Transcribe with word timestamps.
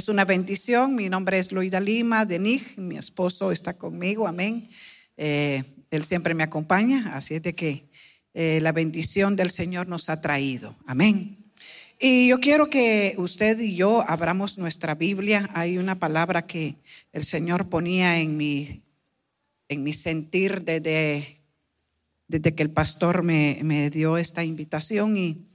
Es 0.00 0.08
una 0.08 0.24
bendición. 0.24 0.94
Mi 0.94 1.10
nombre 1.10 1.38
es 1.38 1.52
Loida 1.52 1.78
Lima 1.78 2.24
de 2.24 2.38
NIG. 2.38 2.78
Mi 2.78 2.96
esposo 2.96 3.52
está 3.52 3.74
conmigo. 3.74 4.26
Amén. 4.26 4.66
Eh, 5.18 5.62
él 5.90 6.04
siempre 6.06 6.32
me 6.32 6.42
acompaña. 6.42 7.14
Así 7.14 7.34
es 7.34 7.42
de 7.42 7.54
que 7.54 7.84
eh, 8.32 8.60
la 8.62 8.72
bendición 8.72 9.36
del 9.36 9.50
Señor 9.50 9.88
nos 9.88 10.08
ha 10.08 10.22
traído. 10.22 10.74
Amén. 10.86 11.36
Y 12.00 12.28
yo 12.28 12.40
quiero 12.40 12.70
que 12.70 13.14
usted 13.18 13.60
y 13.60 13.76
yo 13.76 14.02
abramos 14.08 14.56
nuestra 14.56 14.94
Biblia. 14.94 15.50
Hay 15.52 15.76
una 15.76 15.98
palabra 15.98 16.46
que 16.46 16.76
el 17.12 17.24
Señor 17.24 17.68
ponía 17.68 18.20
en 18.20 18.38
mi, 18.38 18.80
en 19.68 19.82
mi 19.82 19.92
sentir 19.92 20.64
desde, 20.64 21.42
desde 22.26 22.54
que 22.54 22.62
el 22.62 22.70
pastor 22.70 23.22
me, 23.22 23.60
me 23.64 23.90
dio 23.90 24.16
esta 24.16 24.44
invitación. 24.44 25.18
Y, 25.18 25.49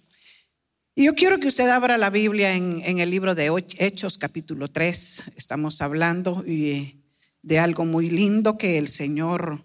y, 0.96 1.04
yo 1.04 1.16
quiero 1.16 1.40
que 1.40 1.48
usted 1.48 1.68
abra 1.70 1.98
la 1.98 2.10
Biblia 2.10 2.56
en, 2.56 3.00
el 3.00 3.10
libro 3.10 3.36
de 3.36 3.52
Hechos, 3.78 4.18
capítulo 4.18 4.70
3. 4.70 5.24
Estamos 5.36 5.82
hablando 5.82 6.44
de 6.44 7.60
algo 7.60 7.86
muy 7.86 8.10
lindo 8.10 8.58
que 8.58 8.78
el 8.78 8.88
Señor 8.88 9.64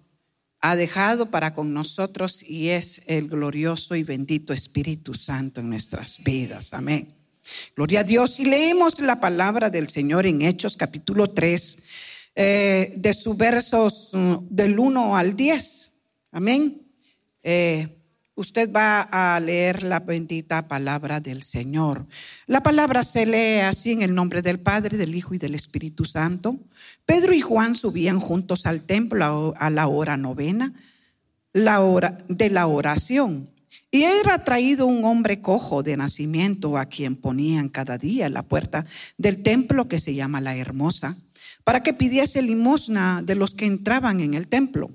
ha 0.60 0.76
dejado 0.76 1.30
para 1.30 1.54
con 1.54 1.72
nosotros 1.72 2.42
y 2.42 2.68
es 2.68 3.02
el 3.06 3.28
glorioso 3.28 3.94
y 3.96 4.02
bendito 4.02 4.52
Espíritu 4.52 5.14
Santo 5.14 5.60
en 5.60 5.70
nuestras 5.70 6.22
vidas. 6.22 6.74
Amén. 6.74 7.14
Gloria 7.74 8.00
a 8.00 8.04
Dios. 8.04 8.38
Y 8.38 8.44
leemos 8.44 9.00
la 9.00 9.20
palabra 9.20 9.70
del 9.70 9.88
Señor 9.88 10.26
en 10.26 10.42
Hechos 10.42 10.76
capítulo 10.76 11.30
3, 11.30 11.78
eh, 12.34 12.94
de 12.96 13.14
sus 13.14 13.36
versos 13.36 14.10
mm, 14.12 14.34
del 14.50 14.78
1 14.78 15.16
al 15.16 15.36
10. 15.36 15.92
Amén. 16.32 16.82
Eh, 17.42 17.99
usted 18.40 18.72
va 18.72 19.02
a 19.02 19.38
leer 19.38 19.82
la 19.82 20.00
bendita 20.00 20.66
palabra 20.66 21.20
del 21.20 21.42
Señor. 21.42 22.06
La 22.46 22.62
palabra 22.62 23.04
se 23.04 23.26
lee 23.26 23.60
así 23.60 23.92
en 23.92 24.00
el 24.00 24.14
nombre 24.14 24.40
del 24.40 24.58
Padre, 24.58 24.96
del 24.96 25.14
Hijo 25.14 25.34
y 25.34 25.38
del 25.38 25.54
Espíritu 25.54 26.06
Santo. 26.06 26.58
Pedro 27.04 27.34
y 27.34 27.42
Juan 27.42 27.74
subían 27.74 28.18
juntos 28.18 28.64
al 28.64 28.80
templo 28.80 29.54
a 29.58 29.68
la 29.68 29.88
hora 29.88 30.16
novena, 30.16 30.72
la 31.52 31.80
hora 31.82 32.16
de 32.28 32.48
la 32.48 32.66
oración. 32.66 33.50
Y 33.90 34.04
era 34.04 34.42
traído 34.42 34.86
un 34.86 35.04
hombre 35.04 35.42
cojo 35.42 35.82
de 35.82 35.98
nacimiento 35.98 36.78
a 36.78 36.86
quien 36.86 37.16
ponían 37.16 37.68
cada 37.68 37.98
día 37.98 38.30
la 38.30 38.42
puerta 38.42 38.86
del 39.18 39.42
templo 39.42 39.86
que 39.86 39.98
se 39.98 40.14
llama 40.14 40.40
la 40.40 40.56
Hermosa, 40.56 41.16
para 41.62 41.82
que 41.82 41.92
pidiese 41.92 42.40
limosna 42.40 43.20
de 43.22 43.34
los 43.34 43.54
que 43.54 43.66
entraban 43.66 44.20
en 44.20 44.32
el 44.32 44.48
templo. 44.48 44.90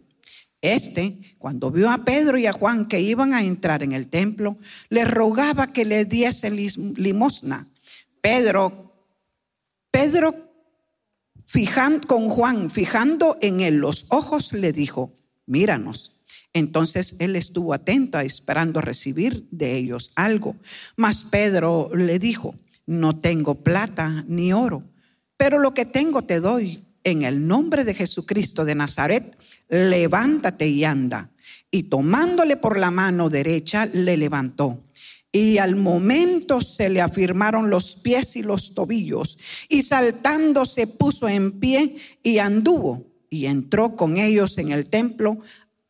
Este, 0.74 1.18
cuando 1.38 1.70
vio 1.70 1.90
a 1.90 2.00
Pedro 2.00 2.38
y 2.38 2.48
a 2.48 2.54
Juan 2.54 2.88
que 2.88 3.00
iban 3.00 3.34
a 3.34 3.44
entrar 3.44 3.84
en 3.84 3.94
el 3.94 4.08
templo, 4.08 4.58
le 4.90 5.06
rogaba 5.06 5.72
que 5.74 5.86
le 5.86 6.06
diese 6.06 6.50
limosna. 6.50 7.68
Pedro, 8.22 8.94
Pedro 9.92 10.46
con 12.08 12.30
Juan, 12.30 12.70
fijando 12.70 13.38
en 13.42 13.62
él 13.62 13.76
los 13.78 14.08
ojos, 14.10 14.54
le 14.54 14.72
dijo, 14.72 15.14
míranos. 15.46 16.12
Entonces 16.54 17.16
él 17.20 17.36
estuvo 17.36 17.74
atento, 17.74 18.20
esperando 18.20 18.82
recibir 18.82 19.48
de 19.52 19.76
ellos 19.76 20.12
algo. 20.16 20.56
Mas 20.96 21.26
Pedro 21.26 21.92
le 21.94 22.20
dijo, 22.20 22.56
no 22.86 23.20
tengo 23.20 23.56
plata 23.56 24.24
ni 24.28 24.54
oro, 24.54 24.84
pero 25.38 25.60
lo 25.60 25.74
que 25.74 25.86
tengo 25.86 26.24
te 26.24 26.40
doy. 26.40 26.82
En 27.04 27.22
el 27.22 27.48
nombre 27.48 27.84
de 27.84 27.94
Jesucristo 27.94 28.66
de 28.66 28.74
Nazaret, 28.74 29.38
levántate 29.70 30.68
y 30.68 30.84
anda. 30.84 31.30
Y 31.72 31.84
tomándole 31.84 32.58
por 32.58 32.78
la 32.78 32.92
mano 32.92 33.30
derecha, 33.30 33.86
le 33.86 34.18
levantó 34.18 34.86
y 35.36 35.58
al 35.58 35.76
momento 35.76 36.62
se 36.62 36.88
le 36.88 37.02
afirmaron 37.02 37.70
los 37.70 37.98
pies 37.98 38.38
y 38.38 38.42
los 38.42 38.74
tobillos, 38.74 39.38
y 39.68 39.82
saltando 39.82 40.66
se 40.66 40.88
puso 40.88 41.28
en 41.28 41.60
pie 41.60 41.94
y 42.24 42.38
anduvo, 42.38 43.06
y 43.30 43.48
entró 43.48 43.98
con 43.98 44.16
ellos 44.16 44.58
en 44.60 44.72
el 44.72 44.88
templo, 44.88 45.38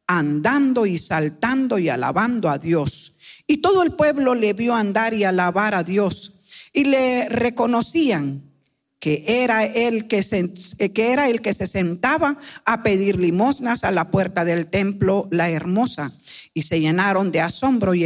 andando 0.08 0.88
y 0.88 0.98
saltando 0.98 1.78
y 1.78 1.90
alabando 1.90 2.50
a 2.50 2.58
Dios. 2.58 3.18
Y 3.46 3.58
todo 3.58 3.84
el 3.84 3.92
pueblo 3.92 4.34
le 4.34 4.54
vio 4.54 4.74
andar 4.74 5.14
y 5.14 5.26
alabar 5.26 5.76
a 5.76 5.84
Dios, 5.84 6.38
y 6.74 6.86
le 6.86 7.30
reconocían 7.30 8.42
que 9.06 9.24
era 9.28 9.64
el 9.64 10.08
que 10.08 10.24
se, 10.24 10.50
que 10.92 11.14
era 11.14 11.30
el 11.30 11.44
que 11.44 11.54
se 11.54 11.68
sentaba 11.68 12.40
a 12.66 12.82
pedir 12.82 13.20
limosnas 13.20 13.84
a 13.84 13.92
la 13.92 14.10
puerta 14.10 14.46
del 14.46 14.66
templo, 14.66 15.28
la 15.30 15.52
hermosa 15.52 16.12
y 16.58 16.62
se 16.62 16.80
llenaron 16.80 17.34
de 17.34 17.42
asombro 17.42 17.94
y, 17.94 18.06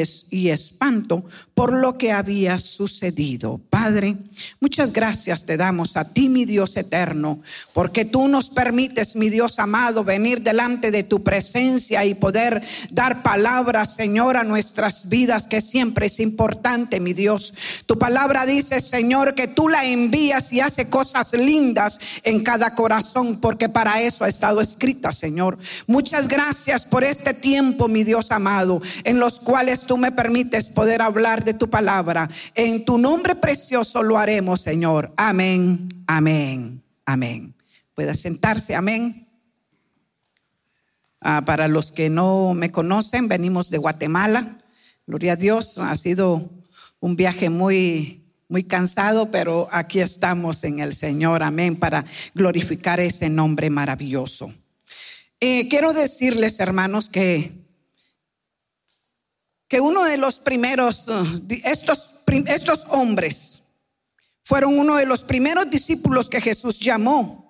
espanto 0.49 1.23
por 1.53 1.71
lo 1.71 1.99
que 1.99 2.11
había 2.11 2.57
sucedido. 2.57 3.61
Padre, 3.69 4.17
muchas 4.59 4.91
gracias 4.91 5.45
te 5.45 5.55
damos 5.55 5.95
a 5.95 6.05
ti, 6.05 6.29
mi 6.29 6.45
Dios 6.45 6.75
eterno, 6.75 7.43
porque 7.73 8.05
tú 8.05 8.27
nos 8.27 8.49
permites, 8.49 9.15
mi 9.15 9.29
Dios 9.29 9.59
amado, 9.59 10.03
venir 10.03 10.41
delante 10.41 10.89
de 10.89 11.03
tu 11.03 11.21
presencia 11.21 12.05
y 12.05 12.15
poder 12.15 12.63
dar 12.89 13.21
palabras, 13.21 13.93
Señor, 13.93 14.35
a 14.35 14.43
nuestras 14.43 15.07
vidas, 15.09 15.45
que 15.45 15.61
siempre 15.61 16.07
es 16.07 16.19
importante, 16.19 16.99
mi 16.99 17.13
Dios. 17.13 17.53
Tu 17.85 17.99
palabra 17.99 18.47
dice, 18.47 18.81
Señor, 18.81 19.35
que 19.35 19.47
tú 19.47 19.69
la 19.69 19.85
envías 19.85 20.51
y 20.51 20.61
hace 20.61 20.89
cosas 20.89 21.33
lindas 21.33 21.99
en 22.23 22.41
cada 22.41 22.73
corazón, 22.73 23.39
porque 23.39 23.69
para 23.69 24.01
eso 24.01 24.23
ha 24.23 24.27
estado 24.27 24.59
escrita, 24.59 25.13
Señor. 25.13 25.59
Muchas 25.85 26.27
gracias 26.27 26.87
por 26.87 27.03
este 27.03 27.35
tiempo, 27.35 27.87
mi 27.87 28.03
Dios 28.03 28.31
amado 28.31 28.38
amado, 28.39 28.81
en 29.03 29.19
los 29.19 29.39
cuales 29.39 29.81
tú 29.81 29.97
me 29.97 30.11
permites 30.11 30.69
poder 30.69 31.01
hablar 31.01 31.43
de 31.43 31.53
tu 31.53 31.69
palabra. 31.69 32.29
En 32.55 32.85
tu 32.85 32.97
nombre 32.97 33.35
precioso 33.35 34.01
lo 34.01 34.17
haremos, 34.17 34.61
Señor. 34.61 35.13
Amén, 35.17 35.87
amén, 36.07 36.81
amén. 37.05 37.53
Puede 37.93 38.15
sentarse, 38.15 38.75
amén. 38.75 39.27
Ah, 41.21 41.43
para 41.45 41.67
los 41.67 41.91
que 41.91 42.09
no 42.09 42.53
me 42.53 42.71
conocen, 42.71 43.27
venimos 43.27 43.69
de 43.69 43.77
Guatemala. 43.77 44.61
Gloria 45.05 45.33
a 45.33 45.35
Dios, 45.35 45.77
ha 45.79 45.95
sido 45.95 46.49
un 47.01 47.15
viaje 47.15 47.49
muy, 47.49 48.23
muy 48.47 48.63
cansado, 48.63 49.31
pero 49.31 49.67
aquí 49.71 49.99
estamos 49.99 50.63
en 50.63 50.79
el 50.79 50.93
Señor, 50.93 51.43
amén, 51.43 51.75
para 51.75 52.05
glorificar 52.33 52.99
ese 52.99 53.29
nombre 53.29 53.69
maravilloso. 53.69 54.53
Eh, 55.41 55.67
quiero 55.69 55.93
decirles, 55.93 56.59
hermanos, 56.59 57.09
que 57.09 57.51
que 59.69 59.79
uno 59.79 60.03
de 60.03 60.17
los 60.17 60.39
primeros, 60.39 61.07
uh, 61.07 61.41
estos, 61.63 62.15
estos 62.47 62.85
hombres, 62.89 63.61
fueron 64.43 64.79
uno 64.79 64.95
de 64.95 65.05
los 65.05 65.23
primeros 65.23 65.69
discípulos 65.69 66.27
que 66.27 66.41
Jesús 66.41 66.79
llamó. 66.79 67.45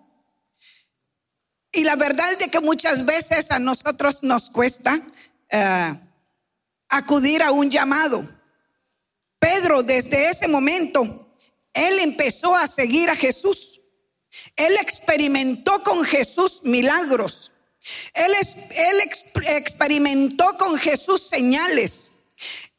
Y 1.72 1.86
la 1.86 1.96
verdad 1.96 2.34
es 2.34 2.40
de 2.40 2.50
que 2.50 2.60
muchas 2.60 3.06
veces 3.06 3.52
a 3.52 3.60
nosotros 3.60 4.22
nos 4.22 4.50
cuesta 4.50 4.96
uh, 4.98 5.96
acudir 6.90 7.42
a 7.42 7.52
un 7.52 7.72
llamado. 7.72 8.28
Pedro 9.40 9.82
desde 9.82 10.30
ese 10.30 10.50
momento, 10.50 11.38
él 11.74 12.00
empezó 12.00 12.54
a 12.54 12.68
seguir 12.68 13.10
a 13.10 13.16
Jesús. 13.16 13.80
Él 14.58 14.76
experimentó 14.82 15.82
con 15.84 16.04
Jesús 16.04 16.62
milagros. 16.64 17.54
Él, 18.14 18.32
él 18.72 19.02
experimentó 19.48 20.58
con 20.58 20.78
Jesús 20.78 21.24
señales. 21.24 22.12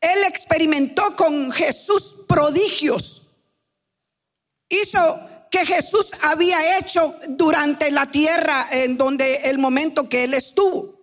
Él 0.00 0.24
experimentó 0.24 1.16
con 1.16 1.50
Jesús 1.52 2.16
prodigios. 2.26 3.22
Hizo 4.68 5.20
que 5.50 5.66
Jesús 5.66 6.12
había 6.22 6.78
hecho 6.78 7.14
durante 7.28 7.90
la 7.90 8.06
tierra 8.06 8.68
en 8.70 8.96
donde 8.96 9.36
el 9.50 9.58
momento 9.58 10.08
que 10.08 10.24
él 10.24 10.34
estuvo. 10.34 11.00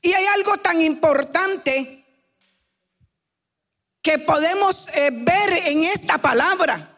Y 0.00 0.12
hay 0.12 0.24
algo 0.26 0.56
tan 0.58 0.80
importante 0.80 2.04
que 4.02 4.18
podemos 4.18 4.88
eh, 4.94 5.10
ver 5.12 5.52
en 5.66 5.84
esta 5.84 6.18
palabra, 6.18 6.96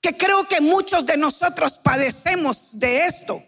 que 0.00 0.16
creo 0.16 0.46
que 0.46 0.60
muchos 0.60 1.06
de 1.06 1.16
nosotros 1.16 1.78
padecemos 1.82 2.78
de 2.78 3.06
esto. 3.06 3.42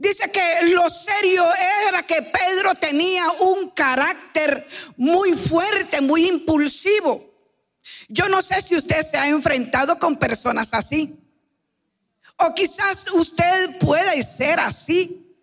Dice 0.00 0.30
que 0.30 0.64
lo 0.70 0.88
serio 0.88 1.44
era 1.86 2.02
que 2.04 2.22
Pedro 2.22 2.74
tenía 2.74 3.22
un 3.32 3.68
carácter 3.68 4.66
muy 4.96 5.34
fuerte, 5.34 6.00
muy 6.00 6.26
impulsivo. 6.26 7.22
Yo 8.08 8.26
no 8.30 8.40
sé 8.40 8.62
si 8.62 8.76
usted 8.76 9.06
se 9.06 9.18
ha 9.18 9.28
enfrentado 9.28 9.98
con 9.98 10.16
personas 10.16 10.72
así. 10.72 11.20
O 12.38 12.54
quizás 12.54 13.10
usted 13.12 13.78
puede 13.78 14.22
ser 14.22 14.58
así. 14.60 15.36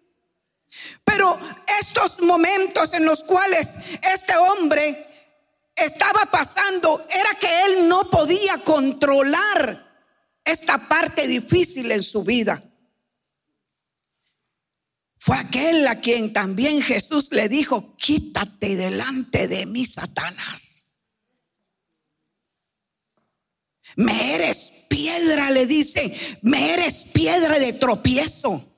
Pero 1.06 1.38
estos 1.80 2.20
momentos 2.22 2.94
en 2.94 3.06
los 3.06 3.24
cuales 3.24 3.76
este 4.12 4.36
hombre 4.38 5.06
estaba 5.76 6.26
pasando 6.32 7.06
era 7.12 7.36
que 7.36 7.66
él 7.66 7.88
no 7.88 8.10
podía 8.10 8.58
controlar 8.64 9.86
esta 10.44 10.80
parte 10.80 11.28
difícil 11.28 11.92
en 11.92 12.02
su 12.02 12.24
vida 12.24 12.64
fue 15.28 15.36
aquel 15.36 15.86
a 15.88 16.00
quien 16.00 16.32
también 16.32 16.82
Jesús 16.82 17.28
le 17.34 17.50
dijo, 17.50 17.98
quítate 17.98 18.78
delante 18.78 19.50
de 19.50 19.66
mí, 19.66 19.86
Satanás. 19.86 20.86
Me 23.98 24.36
eres 24.36 24.72
piedra, 24.88 25.52
le 25.52 25.66
dice, 25.66 26.16
me 26.44 26.74
eres 26.74 27.04
piedra 27.12 27.60
de 27.60 27.74
tropiezo. 27.74 28.74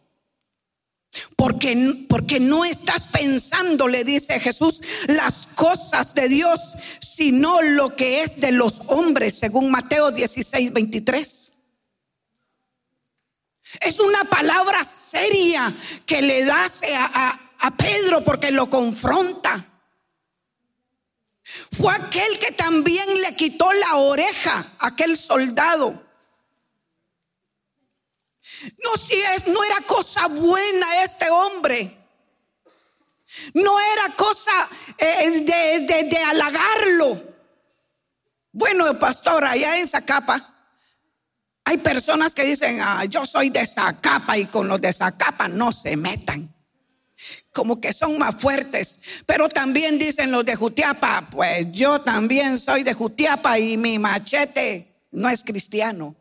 Porque, 1.35 2.07
porque 2.09 2.39
no 2.39 2.65
estás 2.65 3.07
pensando, 3.09 3.87
le 3.87 4.03
dice 4.03 4.39
Jesús, 4.39 4.81
las 5.05 5.45
cosas 5.53 6.15
de 6.15 6.29
Dios, 6.29 6.59
sino 6.99 7.61
lo 7.61 7.95
que 7.95 8.23
es 8.23 8.41
de 8.41 8.53
los 8.53 8.81
hombres, 8.87 9.35
según 9.35 9.69
Mateo 9.69 10.09
16, 10.09 10.73
23. 10.73 11.58
Es 13.81 13.99
una 13.99 14.23
palabra 14.23 14.83
seria 14.83 15.73
que 16.05 16.21
le 16.21 16.43
da 16.45 16.65
a, 16.65 17.39
a 17.59 17.71
Pedro 17.71 18.23
porque 18.23 18.51
lo 18.51 18.69
confronta. 18.69 19.65
Fue 21.71 21.93
aquel 21.93 22.39
que 22.39 22.51
también 22.51 23.21
le 23.21 23.35
quitó 23.35 23.71
la 23.73 23.95
oreja 23.95 24.65
a 24.79 24.87
aquel 24.87 25.17
soldado. 25.17 26.03
No, 28.83 28.97
si 28.97 29.13
es, 29.13 29.47
no 29.47 29.63
era 29.63 29.81
cosa 29.85 30.27
buena 30.27 31.03
este 31.03 31.29
hombre. 31.29 31.95
No 33.53 33.79
era 33.79 34.15
cosa 34.15 34.69
eh, 34.97 35.41
de, 35.41 36.03
de, 36.03 36.17
halagarlo. 36.17 37.21
Bueno, 38.51 38.97
pastor, 38.99 39.45
allá 39.45 39.77
en 39.77 39.87
Zacapa 39.87 40.58
hay 41.69 41.77
personas 41.77 42.33
que 42.33 42.43
dicen, 42.45 42.79
ah, 42.81 43.05
yo 43.05 43.27
soy 43.27 43.51
de 43.51 43.63
Zacapa 43.63 44.39
y 44.39 44.47
con 44.47 44.67
los 44.67 44.81
de 44.81 44.91
Zacapa 44.91 45.47
no 45.47 45.71
se 45.71 45.95
metan. 45.97 46.51
Como 47.53 47.79
que 47.79 47.93
son 47.93 48.17
más 48.17 48.37
fuertes. 48.37 48.99
Pero 49.27 49.47
también 49.47 49.99
dicen 49.99 50.31
los 50.31 50.43
de 50.43 50.55
Jutiapa, 50.55 51.27
pues 51.29 51.71
yo 51.71 52.01
también 52.01 52.57
soy 52.57 52.81
de 52.81 52.95
Jutiapa 52.95 53.59
y 53.59 53.77
mi 53.77 53.99
machete 53.99 54.95
no 55.11 55.29
es 55.29 55.43
cristiano. 55.43 56.15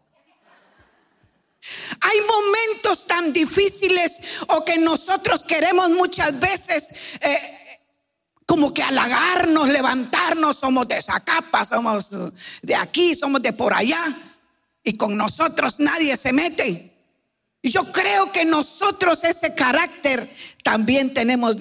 Hay 2.03 2.19
momentos 2.21 3.07
tan 3.07 3.33
difíciles 3.33 4.19
o 4.49 4.63
que 4.67 4.77
nosotros 4.77 5.45
queremos 5.45 5.89
muchas 5.89 6.39
veces 6.39 6.91
eh, 7.23 7.41
como 8.45 8.75
que 8.75 8.83
halagarnos, 8.83 9.71
levantarnos, 9.71 10.59
somos 10.59 10.87
de 10.89 11.01
Zacapa, 11.01 11.65
somos 11.65 12.11
de 12.61 12.77
aquí, 12.77 13.17
somos 13.17 13.41
de 13.41 13.55
por 13.55 13.73
allá 13.73 14.15
y 14.83 14.97
con 14.97 15.17
nosotros 15.17 15.81
nadie 15.81 16.17
se 16.17 16.33
mete. 16.33 16.95
Y 17.61 17.71
yo 17.71 17.91
creo 17.93 18.33
que 18.33 18.45
nosotros 18.45 19.25
ese 19.25 19.55
carácter 19.55 20.31
también 20.63 21.13
tenemos 21.13 21.57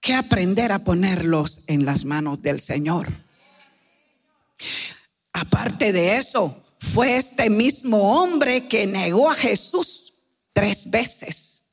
que 0.00 0.14
aprender 0.14 0.72
a 0.72 0.78
ponerlos 0.80 1.60
en 1.66 1.84
las 1.84 2.04
manos 2.04 2.42
del 2.42 2.60
Señor. 2.60 3.08
Aparte 5.32 5.92
de 5.92 6.16
eso, 6.16 6.64
fue 6.80 7.16
este 7.16 7.50
mismo 7.50 8.20
hombre 8.20 8.66
que 8.66 8.86
negó 8.86 9.30
a 9.30 9.34
Jesús 9.34 10.14
tres 10.52 10.90
veces. 10.90 11.64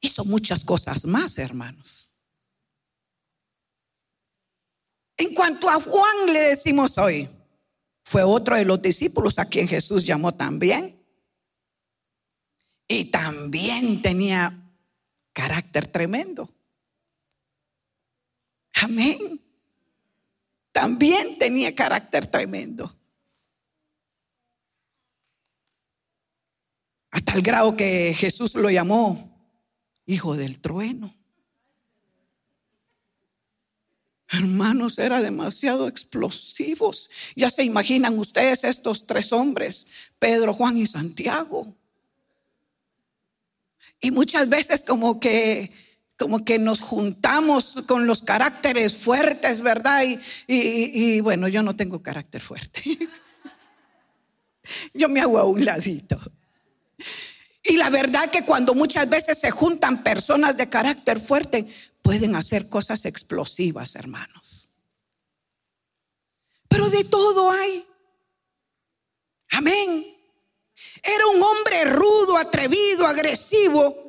Hizo 0.00 0.24
muchas 0.24 0.64
cosas 0.64 1.04
más, 1.04 1.38
hermanos. 1.38 2.10
En 5.16 5.34
cuanto 5.34 5.68
a 5.68 5.74
Juan 5.74 6.32
le 6.32 6.40
decimos 6.40 6.98
hoy, 6.98 7.28
fue 8.12 8.22
otro 8.22 8.56
de 8.56 8.64
los 8.64 8.80
discípulos 8.80 9.38
a 9.38 9.46
quien 9.46 9.66
Jesús 9.66 10.04
llamó 10.04 10.34
también. 10.34 11.02
Y 12.86 13.06
también 13.06 14.02
tenía 14.02 14.52
carácter 15.32 15.86
tremendo. 15.86 16.48
Amén 18.74 19.42
también 20.72 21.38
tenía 21.38 21.74
carácter 21.74 22.26
tremendo. 22.26 22.92
Hasta 27.10 27.34
el 27.34 27.42
grado 27.42 27.76
que 27.76 28.14
Jesús 28.14 28.54
lo 28.54 28.70
llamó 28.70 29.30
hijo 30.06 30.34
del 30.34 30.60
trueno. 30.60 31.14
Hermanos, 34.32 34.98
era 34.98 35.20
demasiado 35.20 35.88
explosivos. 35.88 37.10
Ya 37.36 37.50
se 37.50 37.64
imaginan 37.64 38.18
ustedes 38.18 38.64
estos 38.64 39.04
tres 39.04 39.32
hombres, 39.32 39.86
Pedro, 40.18 40.54
Juan 40.54 40.78
y 40.78 40.86
Santiago. 40.86 41.76
Y 44.00 44.10
muchas 44.10 44.48
veces 44.48 44.84
como 44.84 45.20
que 45.20 45.70
como 46.18 46.44
que 46.44 46.60
nos 46.60 46.80
juntamos 46.80 47.82
con 47.86 48.06
los 48.06 48.22
caracteres 48.22 48.96
fuertes, 48.96 49.60
¿verdad? 49.60 50.04
Y, 50.46 51.20
bueno, 51.20 51.48
yo 51.48 51.64
no 51.64 51.74
tengo 51.74 52.00
carácter 52.00 52.40
fuerte. 52.40 52.80
yo 54.94 55.08
me 55.08 55.20
hago 55.20 55.38
a 55.38 55.44
un 55.44 55.64
ladito. 55.64 56.20
Y 57.64 57.76
la 57.76 57.90
verdad 57.90 58.30
que 58.30 58.44
cuando 58.44 58.74
muchas 58.74 59.08
veces 59.08 59.38
se 59.38 59.50
juntan 59.50 60.04
personas 60.04 60.56
de 60.56 60.68
carácter 60.68 61.20
fuerte, 61.20 61.66
pueden 62.02 62.34
hacer 62.34 62.68
cosas 62.68 63.04
explosivas, 63.04 63.94
hermanos. 63.94 64.68
Pero 66.68 66.90
de 66.90 67.04
todo 67.04 67.50
hay. 67.50 67.86
Amén. 69.50 70.06
Era 71.02 71.26
un 71.28 71.42
hombre 71.42 71.84
rudo, 71.86 72.36
atrevido, 72.36 73.06
agresivo 73.06 74.02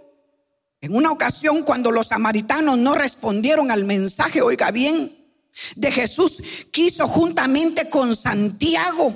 en 0.84 0.94
una 0.94 1.13
ocasión 1.13 1.63
cuando 1.63 1.92
los 1.92 2.07
samaritanos 2.07 2.78
no 2.78 2.94
respondieron 2.94 3.72
al 3.72 3.86
mensaje, 3.86 4.42
oiga 4.42 4.69
bien, 4.69 5.18
de 5.78 5.92
Jesús, 5.94 6.44
quiso 6.72 7.07
juntamente 7.07 7.89
con 7.89 8.18
Santiago, 8.18 9.13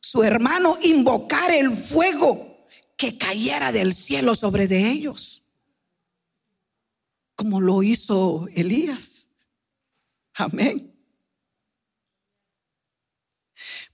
su 0.00 0.22
hermano, 0.22 0.78
invocar 0.82 1.50
el 1.50 1.76
fuego 1.76 2.66
que 2.96 3.18
cayera 3.18 3.70
del 3.70 3.94
cielo 3.94 4.34
sobre 4.34 4.66
de 4.66 4.88
ellos, 4.88 5.42
como 7.38 7.60
lo 7.60 7.84
hizo 7.84 8.48
Elías. 8.52 9.28
Amén. 10.34 10.92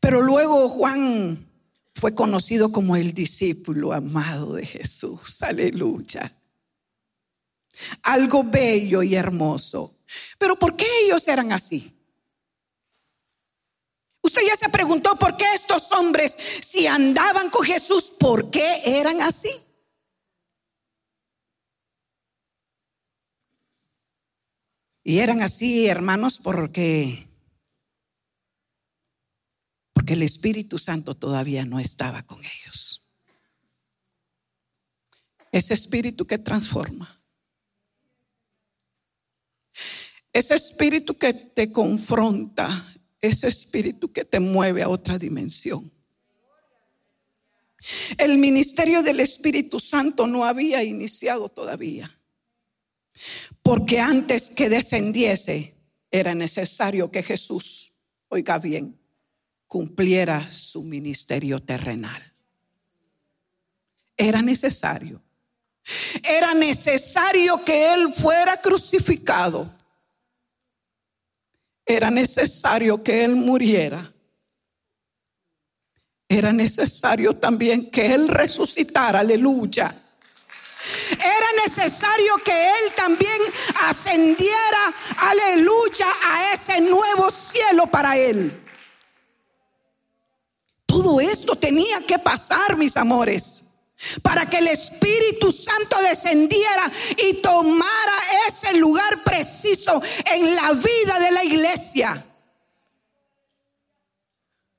Pero 0.01 0.23
luego 0.23 0.67
Juan 0.71 1.47
fue 1.95 2.15
conocido 2.15 2.73
como 2.73 2.97
el 2.97 3.13
discípulo 3.13 3.93
amado 3.93 4.55
de 4.55 4.65
Jesús. 4.65 5.43
Aleluya. 5.43 6.33
Algo 8.05 8.45
bello 8.45 9.03
y 9.03 9.15
hermoso. 9.15 9.99
Pero 10.39 10.59
¿por 10.59 10.75
qué 10.75 10.87
ellos 11.05 11.29
eran 11.29 11.53
así? 11.53 11.93
Usted 14.23 14.41
ya 14.47 14.57
se 14.57 14.71
preguntó 14.71 15.17
por 15.17 15.37
qué 15.37 15.45
estos 15.55 15.93
hombres, 15.93 16.35
si 16.67 16.87
andaban 16.87 17.51
con 17.51 17.63
Jesús, 17.67 18.11
¿por 18.19 18.51
qué 18.51 18.81
eran 18.87 19.21
así? 19.21 19.51
Y 25.05 25.19
eran 25.19 25.43
así, 25.43 25.87
hermanos, 25.87 26.41
porque 26.43 27.29
porque 29.93 30.15
el 30.15 30.23
Espíritu 30.23 30.77
Santo 30.77 31.15
todavía 31.15 31.65
no 31.65 31.79
estaba 31.79 32.25
con 32.25 32.41
ellos. 32.41 33.07
Ese 35.53 35.73
espíritu 35.73 36.27
que 36.27 36.37
transforma. 36.37 37.23
Ese 40.33 40.57
espíritu 40.57 41.17
que 41.17 41.33
te 41.33 41.71
confronta. 41.71 42.85
Ese 43.21 43.47
espíritu 43.47 44.13
que 44.13 44.25
te 44.25 44.41
mueve 44.41 44.83
a 44.83 44.89
otra 44.89 45.19
dimensión. 45.19 45.93
El 48.19 48.39
ministerio 48.39 49.03
del 49.03 49.21
Espíritu 49.21 49.79
Santo 49.79 50.27
no 50.27 50.45
había 50.45 50.83
iniciado 50.83 51.49
todavía. 51.49 52.11
Porque 53.63 54.01
antes 54.01 54.51
que 54.51 54.69
descendiese 54.69 55.75
era 56.11 56.35
necesario 56.35 57.11
que 57.11 57.23
Jesús, 57.23 57.93
oiga 58.29 58.59
bien, 58.59 58.99
cumpliera 59.67 60.53
su 60.53 60.83
ministerio 60.83 61.61
terrenal. 61.61 62.23
Era 64.17 64.43
necesario. 64.43 65.23
Era 66.23 66.55
necesario 66.55 67.65
que 67.65 67.93
Él 67.93 68.13
fuera 68.15 68.57
crucificado. 68.57 69.71
Era 71.85 72.11
necesario 72.11 73.03
que 73.03 73.25
Él 73.25 73.35
muriera. 73.35 74.13
Era 76.29 76.53
necesario 76.53 77.37
también 77.37 77.91
que 77.91 78.15
Él 78.15 78.29
resucitara, 78.29 79.21
aleluya. 79.21 80.04
Era 81.19 81.47
necesario 81.67 82.37
que 82.45 82.67
Él 82.67 82.93
también 82.95 83.41
ascendiera, 83.83 84.93
aleluya, 85.19 86.07
a 86.27 86.53
ese 86.53 86.81
nuevo 86.81 87.31
cielo 87.31 87.87
para 87.87 88.17
Él. 88.17 88.61
Todo 90.87 91.21
esto 91.21 91.57
tenía 91.57 92.01
que 92.07 92.19
pasar, 92.19 92.77
mis 92.77 92.97
amores, 92.97 93.65
para 94.23 94.49
que 94.49 94.59
el 94.59 94.69
Espíritu 94.69 95.53
Santo 95.53 96.01
descendiera 96.03 96.91
y 97.17 97.41
tomara 97.41 98.17
ese 98.49 98.75
lugar 98.75 99.23
preciso 99.25 100.01
en 100.27 100.55
la 100.55 100.73
vida 100.73 101.19
de 101.19 101.31
la 101.31 101.45
iglesia. 101.45 102.25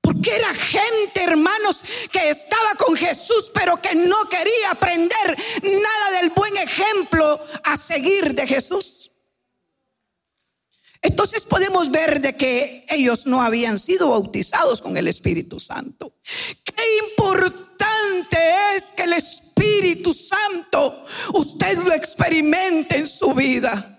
Porque 0.05 0.35
era 0.35 0.53
gente, 0.53 1.24
hermanos, 1.24 1.81
que 2.12 2.29
estaba 2.29 2.75
con 2.77 2.95
Jesús, 2.95 3.51
pero 3.55 3.81
que 3.81 3.95
no 3.95 4.15
quería 4.29 4.69
aprender 4.69 5.35
nada 5.63 6.21
del 6.21 6.29
buen 6.29 6.55
ejemplo 6.57 7.39
a 7.63 7.75
seguir 7.75 8.35
de 8.35 8.45
Jesús. 8.45 9.09
Entonces 11.01 11.47
podemos 11.47 11.89
ver 11.89 12.21
de 12.21 12.35
que 12.35 12.85
ellos 12.89 13.25
no 13.25 13.41
habían 13.41 13.79
sido 13.79 14.09
bautizados 14.09 14.79
con 14.79 14.95
el 14.95 15.07
Espíritu 15.07 15.59
Santo. 15.59 16.13
Qué 16.63 16.83
importante 17.09 18.38
es 18.75 18.91
que 18.91 19.03
el 19.03 19.13
Espíritu 19.13 20.13
Santo 20.13 21.03
usted 21.33 21.79
lo 21.79 21.93
experimente 21.93 22.97
en 22.97 23.07
su 23.07 23.33
vida. 23.33 23.94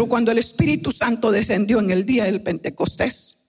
Pero 0.00 0.08
cuando 0.08 0.32
el 0.32 0.38
Espíritu 0.38 0.92
Santo 0.92 1.30
descendió 1.30 1.78
en 1.78 1.90
el 1.90 2.06
día 2.06 2.24
del 2.24 2.42
Pentecostés, 2.42 3.48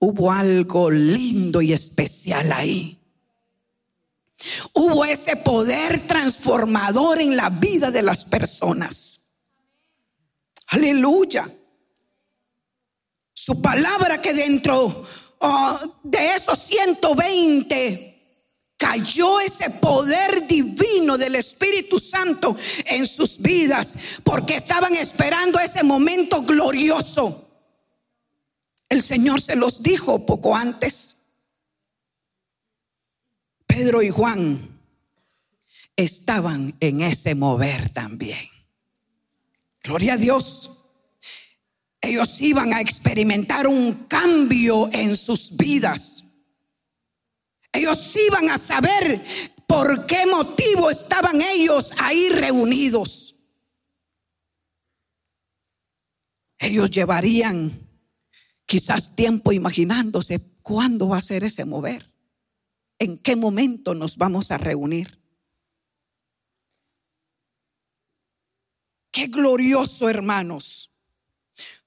hubo 0.00 0.32
algo 0.32 0.90
lindo 0.90 1.62
y 1.62 1.72
especial 1.72 2.50
ahí. 2.50 3.00
Hubo 4.72 5.04
ese 5.04 5.36
poder 5.36 6.04
transformador 6.08 7.20
en 7.20 7.36
la 7.36 7.50
vida 7.50 7.92
de 7.92 8.02
las 8.02 8.24
personas. 8.24 9.20
Aleluya. 10.66 11.48
Su 13.32 13.62
palabra 13.62 14.20
que 14.20 14.34
dentro 14.34 15.04
oh, 15.38 15.80
de 16.02 16.34
esos 16.34 16.58
120 16.58 18.17
cayó 18.78 19.40
ese 19.40 19.68
poder 19.68 20.46
divino 20.46 21.18
del 21.18 21.34
Espíritu 21.34 21.98
Santo 21.98 22.56
en 22.86 23.06
sus 23.06 23.38
vidas 23.38 23.94
porque 24.22 24.56
estaban 24.56 24.94
esperando 24.94 25.58
ese 25.58 25.82
momento 25.82 26.40
glorioso. 26.42 27.46
El 28.88 29.02
Señor 29.02 29.42
se 29.42 29.56
los 29.56 29.82
dijo 29.82 30.24
poco 30.24 30.56
antes. 30.56 31.16
Pedro 33.66 34.00
y 34.00 34.10
Juan 34.10 34.80
estaban 35.96 36.74
en 36.80 37.02
ese 37.02 37.34
mover 37.34 37.90
también. 37.90 38.48
Gloria 39.82 40.14
a 40.14 40.16
Dios. 40.16 40.70
Ellos 42.00 42.40
iban 42.40 42.72
a 42.72 42.80
experimentar 42.80 43.66
un 43.66 43.92
cambio 44.06 44.88
en 44.92 45.16
sus 45.16 45.56
vidas. 45.56 46.17
Ellos 47.78 48.16
iban 48.16 48.50
a 48.50 48.58
saber 48.58 49.20
por 49.68 50.04
qué 50.04 50.26
motivo 50.26 50.90
estaban 50.90 51.40
ellos 51.40 51.92
ahí 51.98 52.28
reunidos. 52.28 53.36
Ellos 56.58 56.90
llevarían 56.90 57.70
quizás 58.66 59.14
tiempo 59.14 59.52
imaginándose 59.52 60.40
cuándo 60.60 61.06
va 61.06 61.18
a 61.18 61.20
ser 61.20 61.44
ese 61.44 61.64
mover, 61.64 62.12
en 62.98 63.16
qué 63.16 63.36
momento 63.36 63.94
nos 63.94 64.16
vamos 64.16 64.50
a 64.50 64.58
reunir. 64.58 65.16
Qué 69.12 69.28
glorioso, 69.28 70.10
hermanos. 70.10 70.90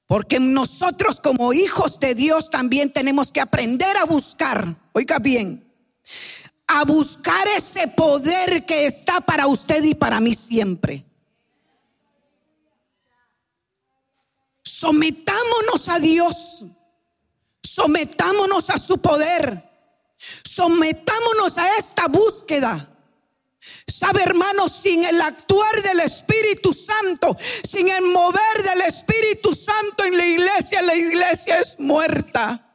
Porque 0.08 0.40
nosotros 0.40 1.20
como 1.20 1.52
hijos 1.52 2.00
de 2.00 2.16
Dios 2.16 2.50
también 2.50 2.94
tenemos 2.94 3.30
que 3.34 3.42
aprender 3.42 3.98
a 3.98 4.06
buscar, 4.06 4.78
oiga 4.94 5.20
bien, 5.20 5.71
a 6.68 6.86
buscar 6.86 7.48
ese 7.50 7.88
poder 7.90 8.66
que 8.66 8.86
está 8.86 9.20
para 9.20 9.48
usted 9.48 9.84
y 9.84 9.94
para 9.94 10.20
mí 10.20 10.36
siempre. 10.36 11.06
Sometámonos 14.64 15.90
a 15.90 16.00
Dios, 16.00 16.66
sometámonos 17.62 18.70
a 18.70 18.80
su 18.80 19.00
poder, 19.00 19.70
sometámonos 20.44 21.58
a 21.58 21.78
esta 21.78 22.08
búsqueda. 22.08 22.88
Sabe, 23.86 24.24
hermanos, 24.24 24.72
sin 24.72 25.04
el 25.04 25.22
actuar 25.22 25.84
del 25.84 26.00
Espíritu 26.00 26.74
Santo, 26.74 27.38
sin 27.68 27.90
el 27.90 28.06
mover 28.06 28.64
del 28.64 28.82
Espíritu 28.82 29.54
Santo 29.54 30.04
en 30.06 30.18
la 30.18 30.26
iglesia, 30.26 30.82
la 30.82 30.96
iglesia 30.96 31.60
es 31.60 31.80
muerta. 31.80 32.71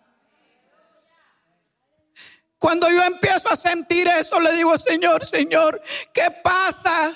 Cuando 2.59 2.91
yo 2.91 3.03
empiezo 3.03 3.51
a 3.51 3.57
sentir 3.57 4.09
eso, 4.09 4.41
le 4.41 4.53
digo, 4.53 4.77
Señor, 4.79 5.25
Señor, 5.25 5.81
¿qué 6.13 6.31
pasa? 6.43 7.15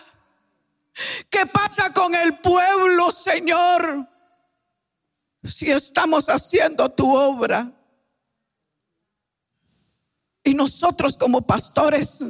¿Qué 1.30 1.46
pasa 1.46 1.92
con 1.92 2.14
el 2.14 2.36
pueblo, 2.38 3.10
Señor? 3.10 4.06
Si 5.42 5.70
estamos 5.70 6.28
haciendo 6.28 6.90
tu 6.90 7.14
obra. 7.14 7.72
Y 10.44 10.54
nosotros 10.54 11.16
como 11.16 11.42
pastores 11.42 12.22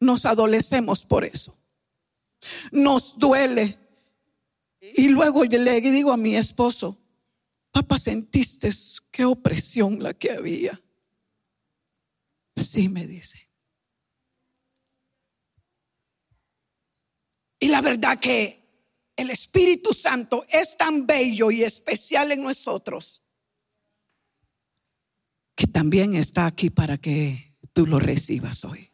nos 0.00 0.24
adolecemos 0.24 1.04
por 1.04 1.24
eso. 1.24 1.56
Nos 2.72 3.18
duele. 3.18 3.78
Y 4.80 5.08
luego 5.08 5.44
le 5.44 5.80
digo 5.80 6.12
a 6.12 6.16
mi 6.16 6.36
esposo, 6.36 6.96
papá, 7.72 7.98
sentiste 7.98 8.70
qué 9.10 9.24
opresión 9.24 10.02
la 10.02 10.14
que 10.14 10.30
había. 10.30 10.80
Sí, 12.56 12.88
me 12.88 13.06
dice. 13.06 13.48
Y 17.58 17.68
la 17.68 17.80
verdad 17.80 18.18
que 18.18 18.62
el 19.16 19.30
Espíritu 19.30 19.92
Santo 19.92 20.44
es 20.48 20.76
tan 20.76 21.06
bello 21.06 21.50
y 21.50 21.62
especial 21.62 22.32
en 22.32 22.42
nosotros 22.42 23.22
que 25.56 25.66
también 25.66 26.14
está 26.14 26.46
aquí 26.46 26.68
para 26.68 26.98
que 26.98 27.56
tú 27.72 27.86
lo 27.86 27.98
recibas 27.98 28.64
hoy. 28.64 28.90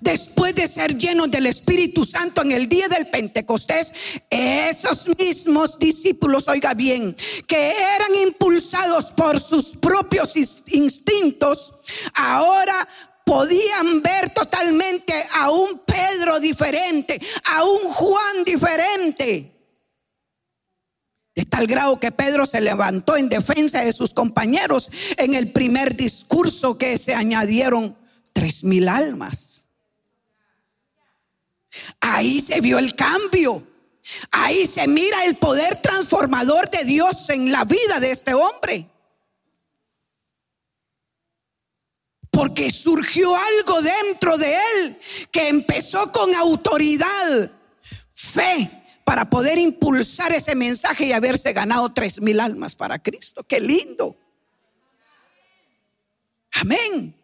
Después 0.00 0.54
de 0.54 0.68
ser 0.68 0.96
llenos 0.96 1.30
del 1.30 1.46
Espíritu 1.46 2.04
Santo 2.04 2.42
en 2.42 2.52
el 2.52 2.68
día 2.68 2.88
del 2.88 3.06
Pentecostés, 3.06 3.92
esos 4.30 5.06
mismos 5.18 5.78
discípulos, 5.78 6.48
oiga 6.48 6.74
bien, 6.74 7.14
que 7.46 7.70
eran 7.94 8.14
impulsados 8.26 9.12
por 9.12 9.40
sus 9.40 9.76
propios 9.76 10.34
instintos, 10.66 11.74
ahora 12.14 12.88
podían 13.24 14.02
ver 14.02 14.30
totalmente 14.30 15.14
a 15.34 15.50
un 15.50 15.80
Pedro 15.80 16.40
diferente, 16.40 17.20
a 17.44 17.64
un 17.64 17.92
Juan 17.92 18.44
diferente. 18.44 19.52
De 21.34 21.44
tal 21.46 21.66
grado 21.66 21.98
que 21.98 22.12
Pedro 22.12 22.44
se 22.46 22.60
levantó 22.60 23.16
en 23.16 23.28
defensa 23.28 23.82
de 23.82 23.92
sus 23.92 24.12
compañeros 24.12 24.90
en 25.16 25.34
el 25.34 25.50
primer 25.50 25.96
discurso 25.96 26.76
que 26.76 26.98
se 26.98 27.14
añadieron 27.14 27.96
tres 28.34 28.64
mil 28.64 28.88
almas. 28.88 29.61
Ahí 32.00 32.40
se 32.40 32.60
vio 32.60 32.78
el 32.78 32.94
cambio. 32.94 33.66
Ahí 34.30 34.66
se 34.66 34.86
mira 34.88 35.24
el 35.24 35.36
poder 35.36 35.80
transformador 35.80 36.70
de 36.70 36.84
Dios 36.84 37.28
en 37.30 37.52
la 37.52 37.64
vida 37.64 38.00
de 38.00 38.10
este 38.10 38.34
hombre. 38.34 38.88
Porque 42.30 42.70
surgió 42.70 43.34
algo 43.36 43.82
dentro 43.82 44.38
de 44.38 44.54
él 44.54 44.98
que 45.30 45.48
empezó 45.48 46.10
con 46.10 46.34
autoridad, 46.34 47.50
fe, 48.14 48.70
para 49.04 49.28
poder 49.28 49.58
impulsar 49.58 50.32
ese 50.32 50.54
mensaje 50.54 51.06
y 51.06 51.12
haberse 51.12 51.52
ganado 51.52 51.92
tres 51.92 52.20
mil 52.20 52.40
almas 52.40 52.74
para 52.74 52.98
Cristo. 52.98 53.44
Qué 53.44 53.60
lindo. 53.60 54.16
Amén. 56.52 57.14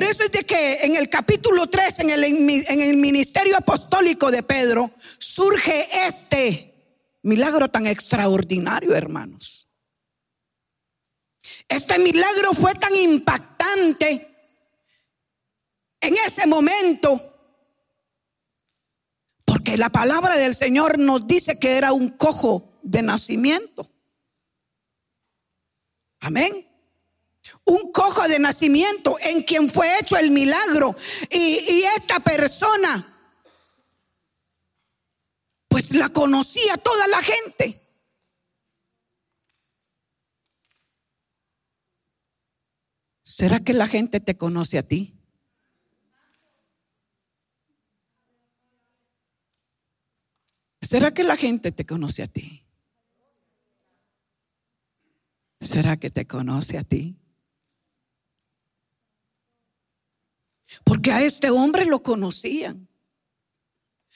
Por 0.00 0.08
eso 0.08 0.22
es 0.22 0.32
de 0.32 0.44
que 0.44 0.78
en 0.80 0.96
el 0.96 1.10
capítulo 1.10 1.66
3, 1.66 1.98
en 1.98 2.08
el, 2.08 2.24
en 2.24 2.80
el 2.80 2.96
ministerio 2.96 3.54
apostólico 3.54 4.30
de 4.30 4.42
Pedro, 4.42 4.92
surge 5.18 6.06
este 6.06 6.72
milagro 7.20 7.68
tan 7.68 7.86
extraordinario, 7.86 8.94
hermanos. 8.94 9.68
Este 11.68 11.98
milagro 11.98 12.54
fue 12.54 12.72
tan 12.76 12.96
impactante 12.96 14.26
en 16.00 16.14
ese 16.26 16.46
momento, 16.46 17.20
porque 19.44 19.76
la 19.76 19.90
palabra 19.90 20.38
del 20.38 20.56
Señor 20.56 20.98
nos 20.98 21.26
dice 21.26 21.58
que 21.58 21.76
era 21.76 21.92
un 21.92 22.08
cojo 22.08 22.80
de 22.82 23.02
nacimiento. 23.02 23.86
Amén 26.20 26.69
un 27.70 27.92
cojo 27.92 28.26
de 28.26 28.40
nacimiento 28.40 29.16
en 29.20 29.42
quien 29.42 29.70
fue 29.70 29.98
hecho 29.98 30.16
el 30.16 30.32
milagro. 30.32 30.96
Y, 31.30 31.82
esta 31.96 32.18
persona, 32.20 33.06
pues 35.68 35.94
la 35.94 36.08
conocía 36.08 36.76
toda 36.76 37.06
la 37.06 37.22
gente. 37.22 37.80
¿Será 43.22 43.60
que 43.60 43.72
la 43.72 43.86
gente 43.86 44.18
te 44.18 44.36
conoce 44.36 44.76
a 44.78 44.82
ti? 44.82 45.16
¿Será 50.80 51.14
que 51.14 51.22
la 51.22 51.36
gente 51.36 51.70
te 51.70 51.86
conoce 51.86 52.24
a 52.24 52.26
ti? 52.26 52.66
¿Será 55.60 55.96
que 55.96 56.10
te 56.10 56.26
conoce 56.26 56.76
a 56.76 56.82
ti? 56.82 57.19
Porque 60.84 61.12
a 61.12 61.22
este 61.22 61.50
hombre 61.50 61.84
lo 61.84 62.02
conocían. 62.02 62.88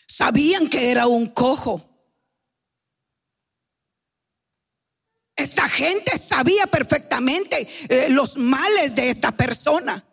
Sabían 0.07 0.69
que 0.69 0.91
era 0.91 1.07
un 1.07 1.29
cojo. 1.29 1.91
Esta 5.37 5.69
gente 5.69 6.17
sabía 6.17 6.67
perfectamente 6.67 7.69
eh, 7.89 8.09
los 8.09 8.37
males 8.37 8.95
de 8.95 9.11
esta 9.11 9.33
persona. 9.33 10.05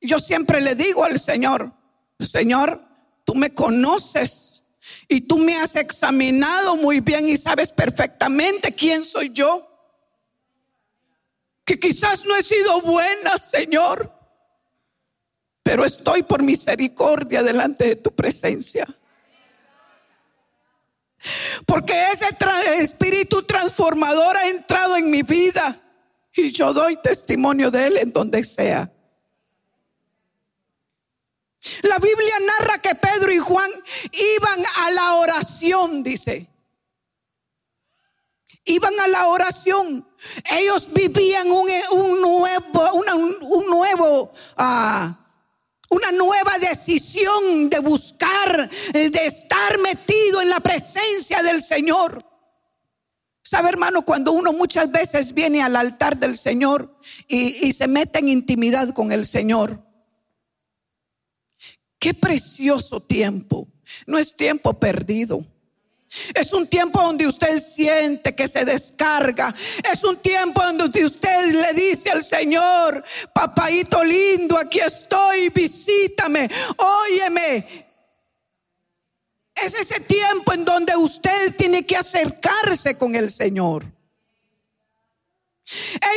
Yo 0.00 0.20
siempre 0.20 0.60
le 0.60 0.74
digo 0.74 1.04
al 1.04 1.18
Señor, 1.20 1.72
Señor, 2.18 2.80
tú 3.24 3.34
me 3.34 3.52
conoces 3.52 4.62
y 5.08 5.22
tú 5.22 5.38
me 5.38 5.56
has 5.56 5.76
examinado 5.76 6.76
muy 6.76 7.00
bien 7.00 7.28
y 7.28 7.36
sabes 7.36 7.72
perfectamente 7.72 8.74
quién 8.74 9.04
soy 9.04 9.30
yo. 9.32 9.66
Que 11.64 11.78
quizás 11.78 12.24
no 12.24 12.36
he 12.36 12.42
sido 12.42 12.80
buena, 12.82 13.36
Señor, 13.38 14.19
pero 15.70 15.84
estoy 15.84 16.24
por 16.24 16.42
misericordia 16.42 17.44
delante 17.44 17.84
de 17.84 17.94
tu 17.94 18.12
presencia. 18.12 18.88
Porque 21.64 21.94
ese 22.12 22.26
espíritu 22.82 23.44
transformador 23.44 24.36
ha 24.36 24.48
entrado 24.48 24.96
en 24.96 25.08
mi 25.08 25.22
vida 25.22 25.80
y 26.32 26.50
yo 26.50 26.72
doy 26.72 26.96
testimonio 26.96 27.70
de 27.70 27.86
él 27.86 27.98
en 27.98 28.12
donde 28.12 28.42
sea. 28.42 28.92
La 31.82 31.98
Biblia 32.00 32.34
narra 32.58 32.78
que 32.78 32.96
Pedro 32.96 33.30
y 33.30 33.38
Juan 33.38 33.70
iban 34.10 34.64
a 34.78 34.90
la 34.90 35.14
oración, 35.14 36.02
dice. 36.02 36.48
Iban 38.64 38.98
a 38.98 39.06
la 39.06 39.28
oración. 39.28 40.04
Ellos 40.50 40.92
vivían 40.92 41.48
un, 41.48 42.20
nuevo, 42.20 42.92
un 42.92 43.66
nuevo 43.68 44.32
ah, 44.56 45.16
una 45.90 46.12
nueva 46.12 46.58
decisión 46.58 47.68
de 47.68 47.80
buscar, 47.80 48.70
eh, 48.94 49.10
de 49.10 49.26
estar 49.26 49.78
metido 49.78 50.40
en 50.40 50.48
la 50.48 50.60
presencia 50.60 51.42
del 51.42 51.62
Señor. 51.62 52.24
Sabe, 53.42 53.68
hermano, 53.68 54.02
cuando 54.02 54.32
uno 54.32 54.52
muchas 54.52 54.90
veces 54.90 55.34
viene 55.34 55.62
al 55.62 55.74
altar 55.74 56.16
del 56.16 56.38
Señor 56.38 56.96
y, 57.26 57.66
y 57.66 57.72
se 57.72 57.88
mete 57.88 58.20
en 58.20 58.28
intimidad 58.28 58.94
con 58.94 59.10
el 59.10 59.26
Señor, 59.26 59.84
qué 61.98 62.14
precioso 62.14 63.00
tiempo. 63.00 63.66
No 64.06 64.18
es 64.18 64.36
tiempo 64.36 64.74
perdido. 64.74 65.44
Es 66.34 66.52
un 66.52 66.66
tiempo 66.66 67.00
donde 67.00 67.26
usted 67.26 67.62
siente 67.62 68.34
que 68.34 68.48
se 68.48 68.64
descarga. 68.64 69.54
Es 69.92 70.02
un 70.02 70.16
tiempo 70.16 70.60
donde 70.60 71.04
usted 71.04 71.52
le 71.52 71.72
dice 71.72 72.10
al 72.10 72.24
Señor, 72.24 73.04
papaito 73.32 74.02
lindo, 74.02 74.58
aquí 74.58 74.80
estoy, 74.80 75.50
visítame, 75.50 76.50
óyeme. 76.76 77.86
Es 79.54 79.74
ese 79.74 80.00
tiempo 80.00 80.52
en 80.52 80.64
donde 80.64 80.96
usted 80.96 81.54
tiene 81.56 81.86
que 81.86 81.96
acercarse 81.96 82.96
con 82.98 83.14
el 83.14 83.30
Señor. 83.30 83.84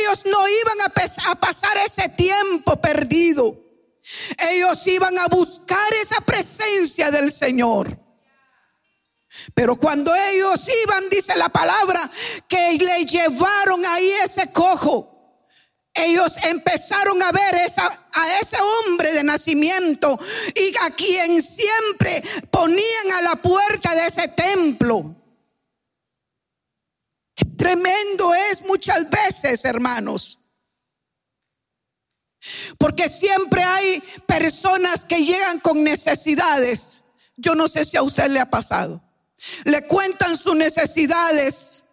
Ellos 0.00 0.24
no 0.26 0.48
iban 0.48 0.80
a, 0.80 1.30
a 1.30 1.34
pasar 1.36 1.76
ese 1.86 2.08
tiempo 2.08 2.80
perdido. 2.80 3.60
Ellos 4.50 4.84
iban 4.88 5.16
a 5.18 5.28
buscar 5.28 5.94
esa 6.02 6.20
presencia 6.20 7.12
del 7.12 7.32
Señor. 7.32 8.03
Pero 9.54 9.76
cuando 9.76 10.14
ellos 10.14 10.68
iban, 10.84 11.08
dice 11.10 11.36
la 11.36 11.48
palabra, 11.48 12.10
que 12.48 12.78
le 12.78 13.04
llevaron 13.04 13.84
ahí 13.86 14.10
ese 14.24 14.50
cojo. 14.52 15.10
Ellos 15.92 16.36
empezaron 16.42 17.22
a 17.22 17.30
ver 17.30 17.54
esa, 17.54 17.86
a 18.12 18.38
ese 18.40 18.56
hombre 18.60 19.12
de 19.12 19.22
nacimiento 19.22 20.18
y 20.54 20.74
a 20.82 20.90
quien 20.90 21.40
siempre 21.40 22.22
ponían 22.50 23.12
a 23.14 23.22
la 23.22 23.36
puerta 23.36 23.94
de 23.94 24.06
ese 24.06 24.26
templo. 24.28 25.14
Tremendo 27.56 28.34
es 28.34 28.62
muchas 28.62 29.08
veces, 29.08 29.64
hermanos. 29.64 30.40
Porque 32.76 33.08
siempre 33.08 33.62
hay 33.62 34.02
personas 34.26 35.04
que 35.04 35.24
llegan 35.24 35.60
con 35.60 35.82
necesidades. 35.84 37.04
Yo 37.36 37.54
no 37.54 37.68
sé 37.68 37.84
si 37.84 37.96
a 37.96 38.02
usted 38.02 38.28
le 38.30 38.40
ha 38.40 38.50
pasado. 38.50 39.02
Le 39.64 39.86
cuentan 39.86 40.36
sus 40.36 40.56
necesidades. 40.56 41.84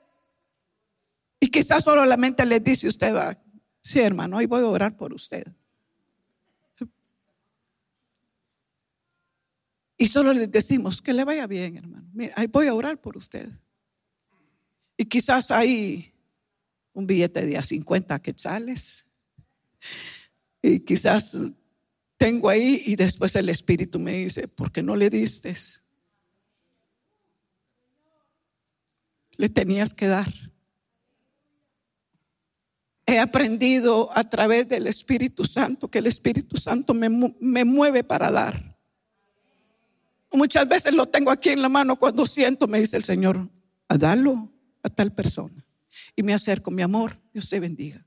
Y 1.39 1.49
quizás 1.49 1.83
solamente 1.83 2.45
le 2.45 2.59
dice 2.59 2.87
usted, 2.87 3.13
va, 3.13 3.37
sí 3.81 3.99
hermano, 3.99 4.37
hoy 4.37 4.45
voy 4.45 4.61
a 4.61 4.67
orar 4.67 4.95
por 4.95 5.13
usted. 5.13 5.45
Y 9.97 10.07
solo 10.07 10.33
le 10.33 10.47
decimos 10.47 11.01
que 11.01 11.13
le 11.13 11.23
vaya 11.23 11.45
bien, 11.45 11.77
hermano. 11.77 12.09
Mira, 12.13 12.33
ahí 12.35 12.47
voy 12.47 12.67
a 12.67 12.73
orar 12.73 12.99
por 12.99 13.17
usted. 13.17 13.47
Y 14.97 15.05
quizás 15.05 15.51
hay 15.51 16.11
un 16.93 17.05
billete 17.05 17.45
de 17.45 17.57
a 17.57 17.63
50 17.63 18.19
quetzales. 18.19 19.05
Y 20.61 20.79
quizás 20.79 21.37
tengo 22.17 22.49
ahí 22.49 22.81
y 22.85 22.95
después 22.95 23.35
el 23.35 23.49
Espíritu 23.49 23.99
me 23.99 24.13
dice, 24.13 24.47
¿por 24.47 24.71
qué 24.71 24.83
no 24.83 24.95
le 24.95 25.09
diste? 25.09 25.55
Le 29.37 29.49
tenías 29.49 29.93
que 29.93 30.07
dar. 30.07 30.31
He 33.05 33.19
aprendido 33.19 34.09
a 34.15 34.23
través 34.23 34.69
del 34.69 34.87
Espíritu 34.87 35.43
Santo 35.43 35.89
que 35.89 35.99
el 35.99 36.07
Espíritu 36.07 36.57
Santo 36.57 36.93
me, 36.93 37.09
mueve 37.65 38.03
para 38.03 38.31
dar. 38.31 38.77
Muchas 40.31 40.67
veces 40.67 40.93
lo 40.93 41.07
tengo 41.07 41.29
aquí 41.29 41.49
en 41.49 41.61
la 41.61 41.67
mano 41.67 41.97
cuando 41.97 42.25
siento, 42.25 42.67
me 42.67 42.79
dice 42.79 42.95
el 42.95 43.03
Señor, 43.03 43.49
a 43.89 43.97
darlo 43.97 44.49
a 44.81 44.89
tal 44.89 45.11
persona. 45.13 45.65
Y 46.15 46.23
me 46.23 46.33
acerco, 46.33 46.71
mi 46.71 46.81
amor, 46.81 47.19
Dios 47.33 47.49
te 47.49 47.59
bendiga. 47.59 48.05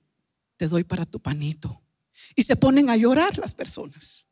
Te 0.57 0.69
doy 0.69 0.85
para 0.85 1.05
tu 1.05 1.21
panito. 1.21 1.83
Y 2.35 2.45
se 2.45 2.57
ponen 2.57 2.89
a 2.89 2.97
llorar 2.97 3.37
las 3.39 3.53
personas. 3.53 4.27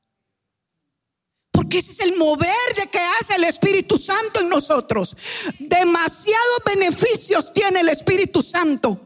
Porque 1.62 1.79
ese 1.79 1.92
es 1.92 2.01
el 2.01 2.16
mover 2.16 2.48
que 2.90 2.98
hace 2.98 3.37
el 3.37 3.44
Espíritu 3.44 3.96
Santo 3.96 4.40
en 4.40 4.48
nosotros. 4.48 5.16
Demasiados 5.61 6.59
beneficios 6.66 7.53
tiene 7.53 7.83
el 7.83 7.88
Espíritu 7.88 8.42
Santo 8.42 9.01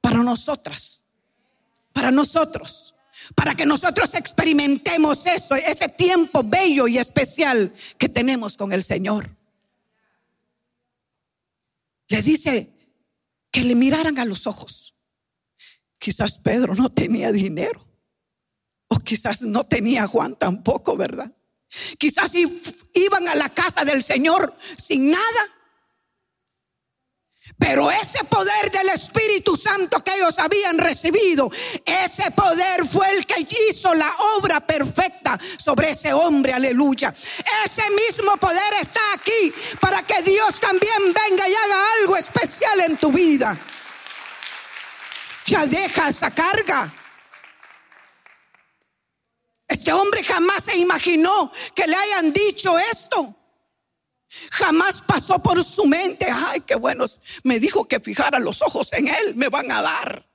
para 0.00 0.20
nosotras. 0.20 1.04
Para 1.92 2.10
nosotros. 2.10 2.96
Para 3.36 3.54
que 3.54 3.66
nosotros 3.66 4.14
experimentemos 4.14 5.26
eso, 5.26 5.54
ese 5.54 5.88
tiempo 5.90 6.42
bello 6.42 6.88
y 6.88 6.98
especial 6.98 7.72
que 7.98 8.08
tenemos 8.08 8.56
con 8.56 8.72
el 8.72 8.82
Señor. 8.82 9.30
Le 12.08 12.20
dice 12.20 12.68
que 13.52 13.62
le 13.62 13.76
miraran 13.76 14.18
a 14.18 14.24
los 14.24 14.48
ojos. 14.48 14.92
Quizás 16.00 16.38
Pedro 16.38 16.74
no 16.74 16.90
tenía 16.90 17.30
dinero. 17.30 17.86
O 18.88 18.98
quizás 18.98 19.42
no 19.42 19.62
tenía 19.62 20.08
Juan 20.08 20.34
tampoco, 20.34 20.96
¿verdad? 20.96 21.32
Quizás 21.98 22.32
iban 22.94 23.28
a 23.28 23.34
la 23.34 23.48
casa 23.48 23.84
del 23.84 24.02
Señor 24.02 24.56
sin 24.76 25.10
nada. 25.10 25.48
Pero 27.58 27.90
ese 27.90 28.24
poder 28.24 28.70
del 28.70 28.88
Espíritu 28.90 29.56
Santo 29.56 30.02
que 30.02 30.14
ellos 30.14 30.38
habían 30.38 30.78
recibido, 30.78 31.50
ese 31.84 32.30
poder 32.30 32.86
fue 32.88 33.10
el 33.10 33.26
que 33.26 33.46
hizo 33.68 33.92
la 33.94 34.12
obra 34.36 34.60
perfecta 34.60 35.38
sobre 35.58 35.90
ese 35.90 36.12
hombre, 36.12 36.52
aleluya. 36.52 37.12
Ese 37.64 37.82
mismo 37.90 38.36
poder 38.36 38.74
está 38.80 39.00
aquí 39.14 39.52
para 39.80 40.02
que 40.02 40.22
Dios 40.22 40.60
también 40.60 41.12
venga 41.12 41.48
y 41.48 41.54
haga 41.54 41.92
algo 42.00 42.16
especial 42.16 42.80
en 42.80 42.96
tu 42.96 43.10
vida. 43.12 43.58
Ya 45.46 45.66
deja 45.66 46.08
esa 46.08 46.30
carga. 46.30 46.92
Este 49.82 49.92
hombre 49.92 50.22
jamás 50.22 50.62
se 50.62 50.78
imaginó 50.78 51.50
que 51.74 51.88
le 51.88 51.96
hayan 51.96 52.32
dicho 52.32 52.78
esto. 52.78 53.34
Jamás 54.52 55.02
pasó 55.02 55.42
por 55.42 55.64
su 55.64 55.86
mente, 55.86 56.28
ay, 56.30 56.60
qué 56.60 56.76
bueno, 56.76 57.04
me 57.42 57.58
dijo 57.58 57.88
que 57.88 57.98
fijara 57.98 58.38
los 58.38 58.62
ojos 58.62 58.92
en 58.92 59.08
él, 59.08 59.34
me 59.34 59.48
van 59.48 59.72
a 59.72 59.82
dar. 59.82 60.30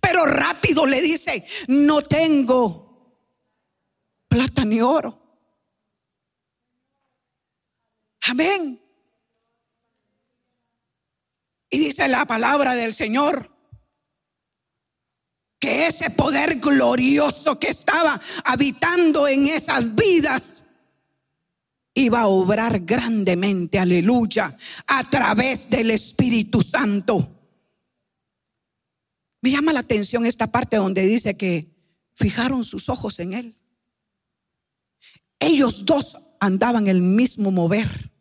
Pero 0.00 0.24
rápido 0.24 0.86
le 0.86 1.02
dice, 1.02 1.44
no 1.66 2.00
tengo 2.02 3.18
plata 4.28 4.64
ni 4.64 4.80
oro. 4.80 5.20
Amén. 8.20 8.80
Y 11.70 11.78
dice 11.80 12.06
la 12.06 12.24
palabra 12.24 12.76
del 12.76 12.94
Señor 12.94 13.52
que 15.64 15.86
ese 15.86 16.10
poder 16.10 16.56
glorioso 16.56 17.58
que 17.58 17.68
estaba 17.68 18.20
habitando 18.44 19.26
en 19.26 19.46
esas 19.46 19.94
vidas 19.94 20.62
iba 21.94 22.20
a 22.20 22.26
obrar 22.26 22.80
grandemente, 22.80 23.78
aleluya, 23.78 24.54
a 24.86 25.04
través 25.08 25.70
del 25.70 25.90
Espíritu 25.90 26.62
Santo. 26.62 27.26
Me 29.40 29.52
llama 29.52 29.72
la 29.72 29.80
atención 29.80 30.26
esta 30.26 30.52
parte 30.52 30.76
donde 30.76 31.06
dice 31.06 31.38
que 31.38 31.74
fijaron 32.14 32.62
sus 32.62 32.90
ojos 32.90 33.18
en 33.20 33.32
él. 33.32 33.58
Ellos 35.38 35.86
dos 35.86 36.18
andaban 36.40 36.88
el 36.88 37.00
mismo 37.00 37.50
mover. 37.50 38.12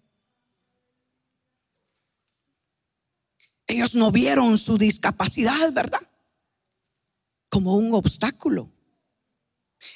Ellos 3.68 3.96
no 3.96 4.14
vieron 4.14 4.58
su 4.58 4.78
discapacidad, 4.78 5.74
¿verdad? 5.74 6.08
Como 7.54 7.76
un 7.76 7.94
obstáculo. 7.94 8.72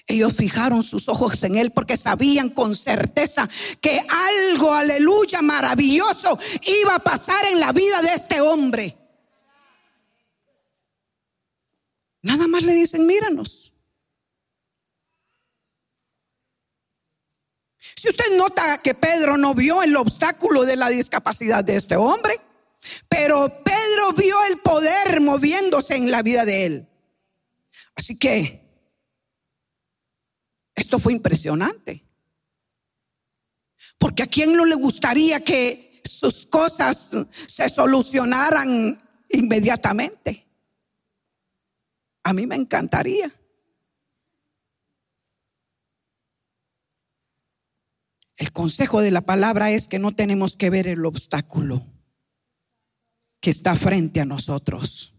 Ellos 0.06 0.36
fijaron 0.36 0.84
sus 0.84 1.10
ojos 1.10 1.42
en 1.42 1.56
Él 1.56 1.72
porque 1.72 1.98
sabían 1.98 2.52
con 2.52 2.76
certeza 2.76 3.50
que 3.82 4.00
algo, 4.08 4.76
aleluya, 4.76 5.42
maravilloso 5.42 6.38
iba 6.62 6.94
a 6.94 7.00
pasar 7.00 7.48
en 7.48 7.60
la 7.60 7.72
vida 7.72 8.04
de 8.04 8.14
este 8.14 8.42
hombre. 8.42 8.96
Nada 12.22 12.48
más 12.48 12.62
le 12.62 12.76
dicen, 12.76 13.08
míranos. 13.08 13.74
Si 17.96 18.08
usted 18.08 18.38
nota 18.38 18.84
que 18.84 18.94
Pedro 18.94 19.36
no 19.36 19.56
vio 19.56 19.82
el 19.82 19.96
obstáculo 19.96 20.64
de 20.64 20.76
la 20.76 20.90
discapacidad 20.90 21.64
de 21.64 21.78
este 21.78 21.96
hombre, 21.96 22.40
pero 23.10 23.64
Pedro 23.64 24.14
vio 24.16 24.38
el 24.46 24.60
poder 24.60 25.22
moviéndose 25.22 25.96
en 25.96 26.12
la 26.12 26.22
vida 26.22 26.46
de 26.46 26.66
él. 26.68 26.88
Así 27.98 28.16
que 28.16 28.64
esto 30.76 31.00
fue 31.00 31.14
impresionante. 31.14 32.06
Porque 33.98 34.24
a 34.24 34.28
quién 34.28 34.56
no 34.56 34.64
le 34.64 34.76
gustaría 34.76 35.44
que 35.44 36.02
sus 36.06 36.46
cosas 36.46 37.12
se 37.48 37.70
solucionaran 37.70 39.02
inmediatamente. 39.30 40.48
A 42.24 42.34
mí 42.34 42.46
me 42.46 42.56
encantaría. 42.56 43.34
El 48.38 48.52
consejo 48.52 49.02
de 49.02 49.10
la 49.10 49.22
palabra 49.22 49.72
es 49.72 49.88
que 49.88 49.98
no 49.98 50.14
tenemos 50.14 50.56
que 50.56 50.70
ver 50.70 50.88
el 50.88 51.04
obstáculo 51.06 51.84
que 53.42 53.50
está 53.50 53.76
frente 53.76 54.22
a 54.22 54.26
nosotros. 54.26 55.17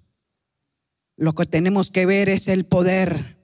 Lo 1.19 1.35
que 1.35 1.45
tenemos 1.47 1.91
que 1.91 2.07
ver 2.07 2.29
es 2.29 2.47
el 2.47 2.65
poder 2.65 3.37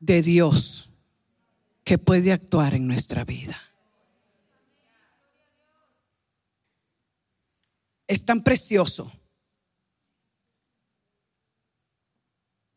de 0.00 0.20
Dios 0.20 0.90
que 1.84 1.96
puede 1.96 2.32
actuar 2.32 2.74
en 2.74 2.88
nuestra 2.88 3.24
vida. 3.24 3.56
Es 8.08 8.24
tan 8.24 8.42
precioso. 8.42 9.12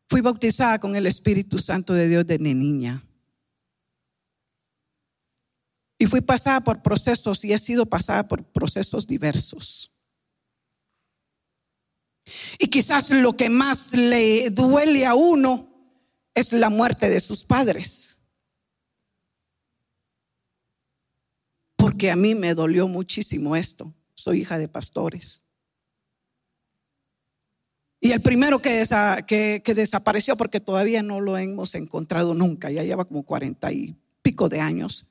Fui 0.07 0.21
bautizada 0.21 0.77
con 0.79 0.95
el 0.95 1.07
Espíritu 1.07 1.57
Santo 1.57 1.95
de 1.95 2.07
Dios 2.07 2.27
de 2.27 2.37
niña. 2.37 3.03
Y 5.97 6.05
fui 6.05 6.21
pasada 6.21 6.61
por 6.61 6.83
procesos 6.83 7.43
y 7.43 7.53
he 7.53 7.57
sido 7.57 7.87
pasada 7.87 8.27
por 8.27 8.43
procesos 8.43 9.07
diversos. 9.07 9.91
Y 12.57 12.67
quizás 12.67 13.09
lo 13.09 13.35
que 13.35 13.49
más 13.49 13.93
le 13.93 14.49
duele 14.49 15.05
a 15.05 15.15
uno 15.15 15.69
es 16.33 16.53
la 16.53 16.69
muerte 16.69 17.09
de 17.09 17.19
sus 17.19 17.43
padres. 17.43 18.19
Porque 21.75 22.11
a 22.11 22.15
mí 22.15 22.35
me 22.35 22.53
dolió 22.53 22.87
muchísimo 22.87 23.55
esto. 23.55 23.93
Soy 24.13 24.41
hija 24.41 24.57
de 24.57 24.67
pastores. 24.67 25.43
Y 28.01 28.11
el 28.11 28.21
primero 28.21 28.59
que, 28.59 29.61
que, 29.63 29.73
desapareció, 29.73 30.37
porque 30.37 30.61
todavía 30.61 31.03
no 31.03 31.19
lo 31.19 31.37
hemos 31.37 31.75
encontrado 31.75 32.33
nunca, 32.33 32.71
ya 32.71 32.83
lleva 32.83 33.05
como 33.05 33.23
cuarenta 33.23 33.73
y 33.73 33.95
pico 34.21 34.47
de 34.47 34.61
años, 34.61 35.05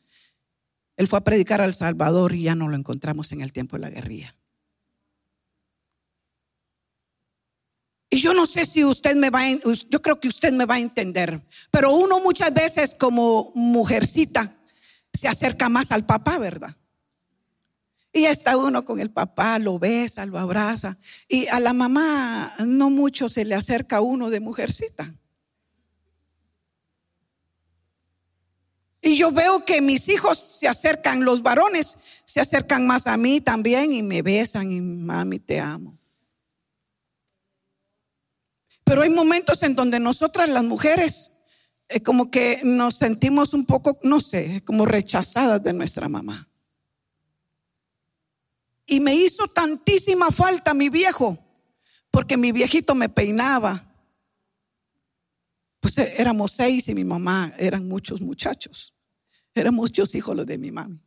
él 0.96 1.07
fue 1.07 1.18
a 1.18 1.24
predicar 1.24 1.61
al 1.61 1.74
Salvador 1.74 2.35
y 2.35 2.44
ya 2.44 2.54
no 2.54 2.68
lo 2.68 2.76
encontramos 2.76 3.31
en 3.33 3.42
el 3.42 3.52
tiempo 3.52 3.76
de 3.76 3.83
la 3.83 3.90
guerrilla. 3.90 4.35
Y 8.11 8.21
yo 8.21 8.33
no 8.33 8.47
sé 8.47 8.64
si 8.64 8.85
usted 8.85 9.16
me 9.16 9.31
va 9.31 9.42
a, 9.42 9.51
yo 9.90 10.03
creo 10.03 10.18
que 10.18 10.29
usted 10.29 10.53
me 10.53 10.64
va 10.64 10.77
a 10.77 10.81
entender, 10.81 11.42
pero 11.71 11.92
uno 11.92 12.21
muchas 12.21 12.53
veces 12.55 12.94
como 12.99 13.53
mujercita 13.55 14.55
se 15.12 15.29
acerca 15.29 15.68
más 15.68 15.92
al 15.92 16.07
papá, 16.07 16.38
¿verdad? 16.38 16.75
Y 18.12 18.25
está 18.25 18.57
uno 18.57 18.85
con 18.85 19.01
el 19.01 19.11
papá, 19.11 19.59
lo 19.59 19.79
besa, 19.79 20.25
lo 20.25 20.38
abraza. 20.38 20.97
Y 21.29 21.47
a 21.49 21.61
la 21.61 21.73
mamá 21.73 22.55
no 22.64 22.88
mucho 22.88 23.29
se 23.29 23.44
le 23.44 23.55
acerca 23.55 24.01
uno 24.01 24.31
de 24.31 24.40
mujercita. 24.40 25.14
Y 29.03 29.16
yo 29.16 29.31
veo 29.31 29.64
que 29.64 29.81
mis 29.81 30.09
hijos 30.09 30.38
se 30.38 30.66
acercan, 30.66 31.25
los 31.25 31.42
varones 31.42 31.99
se 32.25 32.40
acercan 32.40 32.87
más 32.87 33.07
a 33.07 33.16
mí 33.16 33.40
también 33.40 33.92
y 33.92 34.03
me 34.03 34.23
besan 34.23 34.73
y 34.73 34.81
mami 34.81 35.38
te 35.38 35.61
amo. 35.61 35.98
Pero 38.88 39.03
hay 39.03 39.11
momentos 39.11 39.62
en 39.62 39.74
donde 39.74 40.01
nosotras 40.01 40.48
las 40.48 40.64
mujeres 40.64 41.33
eh, 41.90 42.03
como 42.03 42.31
que 42.31 42.62
nos 42.64 42.96
sentimos 42.96 43.53
un 43.53 43.66
poco, 43.66 43.98
no 44.03 44.18
sé, 44.18 44.64
como 44.64 44.87
rechazadas 44.87 45.62
de 45.62 45.74
nuestra 45.74 46.09
mamá. 46.09 46.48
Y 48.87 49.01
me 49.01 49.14
hizo 49.14 49.46
tantísima 49.48 50.31
falta 50.31 50.72
mi 50.72 50.88
viejo, 50.88 51.37
porque 52.11 52.38
mi 52.38 52.51
viejito 52.51 52.94
me 52.94 53.11
peinaba. 53.11 53.92
Pues 55.81 55.98
eh, 55.98 56.14
éramos 56.16 56.53
seis 56.53 56.88
y 56.88 56.94
mi 56.94 57.05
mamá 57.05 57.53
eran 57.59 57.87
muchos 57.87 58.22
muchachos. 58.22 58.94
Eran 59.55 59.74
muchos 59.74 60.14
hijos 60.14 60.35
los 60.35 60.46
de 60.46 60.57
mi 60.57 60.70
mami. 60.70 61.05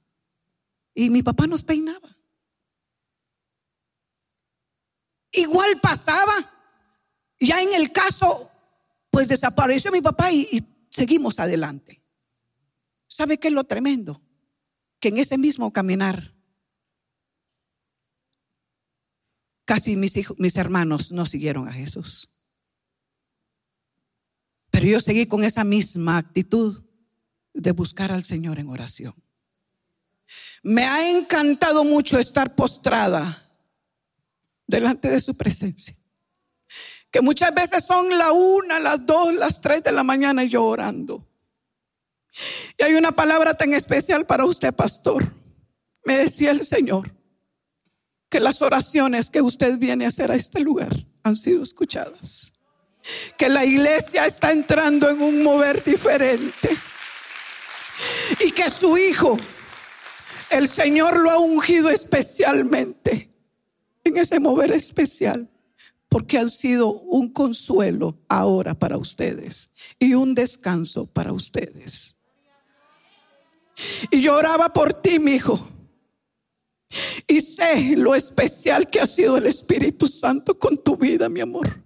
Y 0.94 1.10
mi 1.10 1.24
papá 1.24 1.48
nos 1.48 1.64
peinaba. 1.64 2.16
Igual 5.32 5.80
pasaba 5.82 6.61
ya 7.42 7.62
en 7.62 7.74
el 7.74 7.92
caso, 7.92 8.52
pues 9.10 9.28
desapareció 9.28 9.92
mi 9.92 10.02
papá 10.02 10.32
y, 10.32 10.64
seguimos 10.92 11.40
adelante. 11.40 12.04
¿Sabe 13.08 13.40
qué 13.40 13.48
es 13.48 13.54
lo 13.54 13.64
tremendo? 13.64 14.22
Que 15.00 15.08
en 15.08 15.18
ese 15.18 15.38
mismo 15.38 15.74
caminar, 15.74 16.36
casi 19.66 19.96
mis, 19.96 20.16
hijos, 20.18 20.38
mis 20.38 20.56
hermanos 20.56 21.12
no 21.12 21.26
siguieron 21.26 21.68
a 21.68 21.74
Jesús. 21.74 22.30
Pero 24.70 24.86
yo 24.86 25.00
seguí 25.00 25.26
con 25.26 25.44
esa 25.44 25.64
misma 25.64 26.18
actitud 26.18 26.84
de 27.54 27.72
buscar 27.72 28.12
al 28.12 28.24
Señor 28.24 28.60
en 28.60 28.70
oración. 28.70 29.16
Me 30.62 30.84
ha 30.84 31.10
encantado 31.10 31.84
mucho 31.84 32.20
estar 32.20 32.56
postrada 32.56 33.50
delante 34.68 35.10
de 35.10 35.20
su 35.20 35.36
presencia 35.36 36.01
que 37.12 37.22
muchas 37.22 37.54
veces 37.54 37.84
son 37.84 38.10
la 38.18 38.32
una, 38.32 38.80
las 38.80 39.06
dos, 39.06 39.34
las 39.34 39.60
tres 39.60 39.84
de 39.84 39.92
la 39.92 40.04
mañana 40.04 40.46
y 40.46 40.50
yo 40.50 40.64
orando. 40.64 41.28
Y 42.78 42.84
hay 42.84 42.94
una 42.94 43.12
palabra 43.12 43.54
tan 43.54 43.74
especial 43.74 44.26
para 44.26 44.46
usted, 44.46 44.74
pastor. 44.74 45.30
Me 46.06 46.18
decía 46.18 46.52
el 46.52 46.64
Señor 46.64 47.14
que 48.30 48.40
las 48.40 48.62
oraciones 48.62 49.30
que 49.30 49.42
usted 49.42 49.78
viene 49.78 50.06
a 50.06 50.08
hacer 50.08 50.32
a 50.32 50.36
este 50.36 50.62
lugar 50.62 50.96
han 51.24 51.36
sido 51.36 51.62
escuchadas. 51.62 52.54
Que 53.38 53.50
la 53.50 53.66
iglesia 53.66 54.26
está 54.26 54.52
entrando 54.52 55.10
en 55.10 55.22
un 55.22 55.44
mover 55.44 55.84
diferente. 55.84 56.70
Y 58.40 58.54
que 58.54 58.70
su 58.70 58.98
hijo, 58.98 59.38
el 60.50 60.70
Señor 60.70 61.20
lo 61.20 61.30
ha 61.30 61.40
ungido 61.40 61.90
especialmente 61.90 63.30
en 64.06 64.18
ese 64.18 64.40
mover 64.40 64.72
especial 64.72 65.50
porque 66.12 66.38
han 66.38 66.50
sido 66.50 66.92
un 66.92 67.32
consuelo 67.32 68.20
ahora 68.28 68.74
para 68.74 68.98
ustedes 68.98 69.70
y 69.98 70.14
un 70.14 70.36
descanso 70.36 71.06
para 71.06 71.32
ustedes. 71.32 72.18
Y 74.12 74.22
yo 74.22 74.36
oraba 74.36 74.74
por 74.74 74.94
ti, 74.94 75.20
mi 75.20 75.36
hijo. 75.36 75.66
Y 77.30 77.40
sé 77.40 77.96
lo 77.96 78.14
especial 78.14 78.90
que 78.90 79.00
ha 79.00 79.08
sido 79.08 79.38
el 79.38 79.46
Espíritu 79.46 80.06
Santo 80.06 80.60
con 80.60 80.78
tu 80.84 80.98
vida, 80.98 81.30
mi 81.30 81.40
amor. 81.40 81.82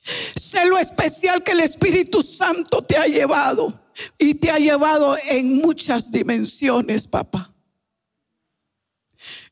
Sé 0.00 0.64
lo 0.64 0.78
especial 0.78 1.42
que 1.42 1.52
el 1.52 1.60
Espíritu 1.60 2.22
Santo 2.22 2.80
te 2.80 2.96
ha 2.96 3.06
llevado 3.06 3.78
y 4.18 4.36
te 4.36 4.50
ha 4.50 4.58
llevado 4.58 5.18
en 5.28 5.58
muchas 5.58 6.10
dimensiones, 6.10 7.06
papá. 7.06 7.51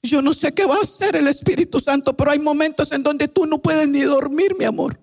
Yo 0.03 0.23
no 0.23 0.33
sé 0.33 0.53
qué 0.53 0.65
va 0.65 0.77
a 0.77 0.83
hacer 0.83 1.17
el 1.17 1.27
Espíritu 1.27 1.79
Santo, 1.81 2.17
pero 2.17 2.31
hay 2.31 2.39
momentos 2.39 2.91
en 2.93 3.03
donde 3.03 3.29
tú 3.29 3.47
no 3.47 3.59
puedes 3.59 3.87
ni 3.87 4.01
dormir, 4.01 4.57
mi 4.59 4.65
amor. 4.65 4.99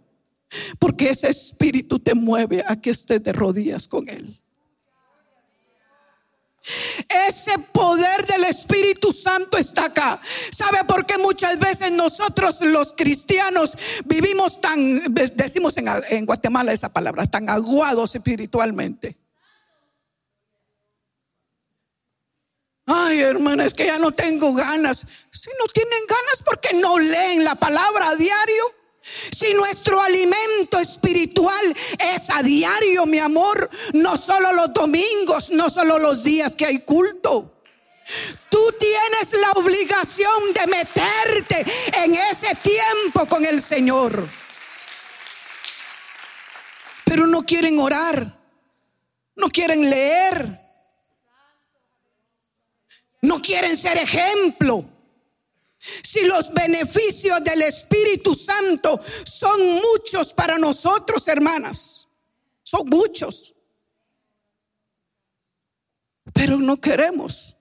Porque 0.79 1.10
ese 1.10 1.29
Espíritu 1.29 1.99
te 1.99 2.15
mueve 2.15 2.63
a 2.65 2.79
que 2.79 2.89
estés 2.89 3.23
de 3.23 3.33
rodillas 3.33 3.88
con 3.88 4.10
Él. 4.10 4.39
Ese 7.29 7.57
poder 7.71 8.25
del 8.25 8.43
Espíritu 8.45 9.13
Santo 9.13 9.57
está 9.57 9.86
acá. 9.86 10.19
¿Sabe 10.51 10.83
por 10.86 11.05
qué 11.05 11.17
muchas 11.17 11.57
veces 11.60 11.91
nosotros 11.91 12.60
los 12.62 12.93
cristianos 12.93 13.73
vivimos 14.05 14.60
tan, 14.60 15.01
decimos 15.36 15.75
en, 15.77 16.25
Guatemala 16.25 16.73
esa 16.73 16.89
palabra, 16.89 17.25
tan 17.25 17.49
aguados 17.49 18.15
espiritualmente? 18.15 19.15
Ay, 22.89 23.19
hermana, 23.19 23.65
es 23.65 23.73
que 23.73 23.86
ya 23.86 24.00
no 24.00 24.12
tengo 24.12 24.54
ganas. 24.54 25.00
Si 25.30 25.50
no 25.60 25.65
tienen 25.73 26.00
ganas, 26.08 26.41
porque 26.45 26.73
no 26.76 26.97
leen 26.97 27.43
la 27.43 27.56
palabra 27.56 28.10
a 28.10 28.15
diario? 28.15 28.63
Si 29.02 29.54
nuestro 29.54 30.02
alimento 30.02 30.80
espiritual 30.80 31.76
es 32.00 32.30
a 32.30 32.41
diario, 32.43 33.06
mi 33.06 33.19
amor, 33.19 33.69
no 33.93 34.15
solo 34.15 34.54
los 34.54 34.73
domingos, 34.73 35.52
no 35.52 35.69
solo 35.69 36.00
los 36.00 36.23
días 36.23 36.56
que 36.56 36.65
hay 36.65 36.80
culto. 36.80 37.62
Tú 38.50 38.73
tienes 38.80 39.34
la 39.34 39.52
obligación 39.52 40.54
de 40.54 40.67
meterte 40.67 41.65
en 42.04 42.15
ese 42.15 42.56
tiempo 42.56 43.28
con 43.28 43.45
el 43.45 43.62
Señor. 43.62 44.28
Pero 47.04 47.28
no 47.28 47.45
quieren 47.45 47.80
orar, 47.80 48.34
no 49.36 49.50
quieren 49.50 49.89
leer, 49.89 50.66
no 53.21 53.41
quieren 53.41 53.75
ser 53.77 53.97
ejemplo. 53.97 54.86
Si 55.77 56.25
los 56.25 56.53
beneficios 56.53 57.43
del 57.43 57.62
Espíritu 57.62 58.36
Santo 58.36 58.99
son 59.25 59.62
muchos 59.75 60.34
para 60.34 60.58
nosotros, 60.58 61.27
hermanas, 61.27 62.08
son 62.63 62.88
muchos. 62.89 63.53
Pero 66.34 66.58
no 66.58 66.80
queremos. 66.82 67.56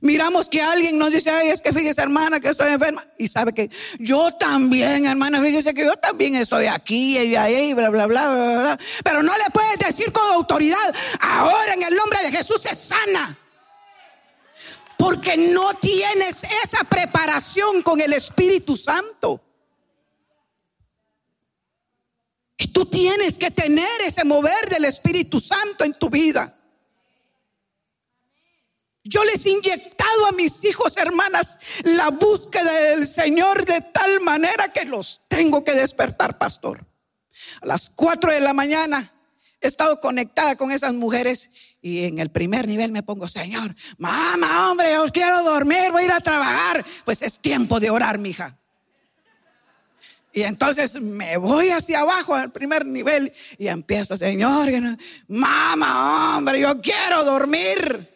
Miramos 0.00 0.48
que 0.48 0.62
alguien 0.62 0.96
nos 0.96 1.10
dice, 1.10 1.30
ay, 1.30 1.48
es 1.48 1.60
que 1.60 1.72
fíjese 1.72 2.00
hermana 2.00 2.40
que 2.40 2.48
estoy 2.48 2.72
enferma. 2.72 3.04
Y 3.18 3.28
sabe 3.28 3.52
que 3.52 3.68
yo 3.98 4.32
también, 4.32 5.06
hermana, 5.06 5.40
fíjese 5.42 5.74
que 5.74 5.84
yo 5.84 5.96
también 5.96 6.36
estoy 6.36 6.66
aquí 6.66 7.18
y 7.18 7.36
ahí, 7.36 7.74
bla, 7.74 7.90
bla, 7.90 8.06
bla, 8.06 8.32
bla, 8.32 8.60
bla. 8.60 8.78
Pero 9.04 9.22
no 9.22 9.36
le 9.36 9.44
puedes 9.52 9.78
decir 9.78 10.12
con 10.12 10.24
autoridad, 10.32 10.94
ahora 11.20 11.74
en 11.74 11.82
el 11.82 11.94
nombre 11.94 12.20
de 12.22 12.30
Jesús 12.30 12.62
se 12.62 12.74
sana. 12.74 13.38
Porque 15.02 15.36
no 15.36 15.74
tienes 15.74 16.44
esa 16.62 16.84
preparación 16.84 17.82
con 17.82 18.00
el 18.00 18.12
Espíritu 18.12 18.76
Santo. 18.76 19.42
Y 22.56 22.68
tú 22.68 22.86
tienes 22.86 23.36
que 23.36 23.50
tener 23.50 24.00
ese 24.02 24.24
mover 24.24 24.68
del 24.68 24.84
Espíritu 24.84 25.40
Santo 25.40 25.82
en 25.82 25.94
tu 25.94 26.08
vida. 26.08 26.56
Yo 29.02 29.24
les 29.24 29.44
he 29.44 29.50
inyectado 29.50 30.26
a 30.26 30.32
mis 30.32 30.62
hijos, 30.62 30.96
hermanas, 30.96 31.58
la 31.82 32.10
búsqueda 32.10 32.72
del 32.72 33.08
Señor 33.08 33.64
de 33.64 33.80
tal 33.80 34.20
manera 34.20 34.68
que 34.68 34.84
los 34.84 35.22
tengo 35.26 35.64
que 35.64 35.72
despertar, 35.72 36.38
pastor. 36.38 36.86
A 37.60 37.66
las 37.66 37.90
cuatro 37.90 38.32
de 38.32 38.38
la 38.38 38.52
mañana 38.52 39.12
he 39.62 39.68
estado 39.68 40.00
conectada 40.00 40.56
con 40.56 40.72
esas 40.72 40.92
mujeres 40.92 41.50
y 41.80 42.04
en 42.04 42.18
el 42.18 42.30
primer 42.30 42.66
nivel 42.66 42.90
me 42.90 43.02
pongo, 43.02 43.28
Señor, 43.28 43.74
mamá, 43.96 44.70
hombre, 44.70 44.92
yo 44.92 45.04
quiero 45.12 45.42
dormir, 45.44 45.92
voy 45.92 46.02
a 46.02 46.04
ir 46.06 46.12
a 46.12 46.20
trabajar. 46.20 46.84
Pues 47.04 47.22
es 47.22 47.38
tiempo 47.38 47.78
de 47.78 47.88
orar, 47.88 48.18
mija. 48.18 48.58
Y 50.32 50.42
entonces 50.42 51.00
me 51.00 51.36
voy 51.36 51.70
hacia 51.70 52.00
abajo 52.00 52.34
al 52.34 52.50
primer 52.50 52.84
nivel 52.84 53.32
y 53.56 53.68
empiezo, 53.68 54.16
Señor, 54.16 54.68
mamá, 55.28 56.38
hombre, 56.38 56.58
yo 56.60 56.80
quiero 56.80 57.24
dormir. 57.24 58.08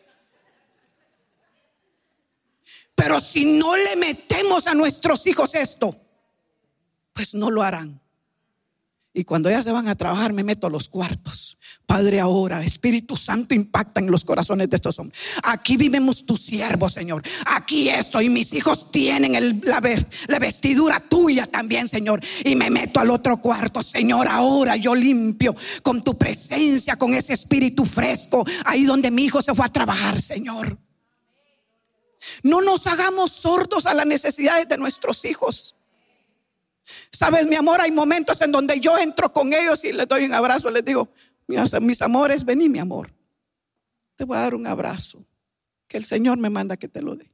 Pero 2.95 3.21
si 3.21 3.59
no 3.59 3.77
le 3.77 3.97
metemos 3.97 4.67
a 4.67 4.75
nuestros 4.75 5.27
hijos 5.27 5.55
esto, 5.55 5.97
pues 7.13 7.35
no 7.35 7.51
lo 7.51 7.63
harán. 7.63 8.01
Y 9.17 9.25
cuando 9.25 9.49
ya 9.49 9.63
se 9.63 9.73
van 9.73 9.89
a 9.89 9.95
trabajar, 9.95 10.35
me 10.35 10.45
meto 10.45 10.67
a 10.67 10.71
los 10.71 10.91
cuartos. 10.91 11.57
Padre, 11.87 12.21
ahora, 12.21 12.63
Espíritu 12.63 13.17
Santo 13.17 13.55
impacta 13.55 13.99
en 14.01 14.11
los 14.11 14.27
corazones 14.27 14.69
de 14.69 14.77
estos 14.77 14.99
hombres. 14.99 15.19
Aquí 15.45 15.79
vivimos 15.79 16.27
tu 16.27 16.37
siervo, 16.37 16.91
Señor. 16.91 17.23
Aquí 17.47 17.89
estoy. 17.89 18.29
Mis 18.29 18.53
hijos 18.53 18.91
tienen 18.91 19.63
la, 19.65 19.81
la 20.29 20.39
vestidura 20.39 21.01
tuya 21.01 21.47
también, 21.47 21.89
Señor. 21.89 22.21
Y 22.45 22.57
me 22.57 22.69
meto 22.69 23.01
al 23.01 23.11
otro 23.11 23.41
cuarto, 23.41 23.83
Señor. 23.83 24.29
Ahora 24.29 24.77
yo 24.77 24.95
limpio 24.95 25.57
con 25.81 26.05
tu 26.05 26.19
presencia, 26.19 26.97
con 26.97 27.15
ese 27.15 27.33
espíritu 27.33 27.87
fresco. 27.87 28.45
Ahí 28.67 28.85
donde 28.85 29.11
mi 29.11 29.25
hijo 29.25 29.41
se 29.41 29.55
fue 29.55 29.65
a 29.65 29.71
trabajar, 29.71 30.21
Señor. 30.21 30.79
No 32.43 32.61
nos 32.61 32.87
hagamos 32.87 33.33
sordos 33.33 33.87
a 33.87 33.95
las 33.95 34.05
necesidades 34.05 34.69
de 34.69 34.77
nuestros 34.77 35.25
hijos. 35.25 35.76
Sabes, 37.11 37.47
mi 37.47 37.57
amor, 37.57 37.81
hay 37.81 37.91
momentos 37.91 38.41
en 38.41 38.53
donde 38.53 38.79
yo 38.81 38.97
entro 38.99 39.33
con 39.33 39.53
ellos 39.53 39.83
y 39.85 39.93
les 39.93 40.07
doy 40.07 40.25
un 40.25 40.35
abrazo, 40.35 40.71
les 40.71 40.85
digo, 40.85 41.09
mis 41.81 42.03
amores, 42.03 42.45
vení, 42.45 42.69
mi 42.69 42.79
amor. 42.79 43.13
Te 44.17 44.25
voy 44.25 44.37
a 44.37 44.41
dar 44.41 44.55
un 44.55 44.67
abrazo. 44.67 45.25
Que 45.89 45.97
el 45.99 46.05
Señor 46.05 46.39
me 46.39 46.51
manda 46.51 46.77
que 46.77 46.89
te 46.89 47.03
lo 47.03 47.15
dé. 47.15 47.31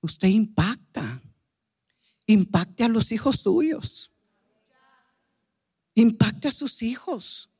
Usted 0.00 0.28
impacta. 0.28 1.20
Impacte 2.26 2.84
a 2.84 2.88
los 2.88 3.10
hijos 3.10 3.40
suyos. 3.40 4.10
Impacte 5.94 6.48
a 6.48 6.52
sus 6.52 6.82
hijos. 6.82 7.50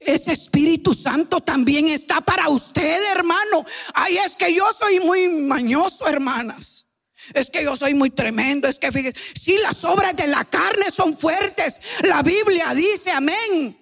Ese 0.00 0.32
Espíritu 0.32 0.94
Santo 0.94 1.40
también 1.40 1.86
está 1.86 2.20
para 2.20 2.48
usted, 2.48 3.00
hermano. 3.12 3.64
Ay, 3.94 4.18
es 4.18 4.34
que 4.34 4.52
yo 4.52 4.64
soy 4.76 4.98
muy 5.00 5.28
mañoso, 5.28 6.08
hermanas. 6.08 6.86
Es 7.34 7.50
que 7.50 7.64
yo 7.64 7.76
soy 7.76 7.94
muy 7.94 8.10
tremendo. 8.10 8.68
Es 8.68 8.78
que 8.78 8.92
fíjese, 8.92 9.18
si 9.38 9.56
las 9.58 9.84
obras 9.84 10.16
de 10.16 10.26
la 10.26 10.44
carne 10.44 10.90
son 10.90 11.16
fuertes. 11.16 11.78
La 12.02 12.22
Biblia 12.22 12.74
dice, 12.74 13.10
amén, 13.10 13.76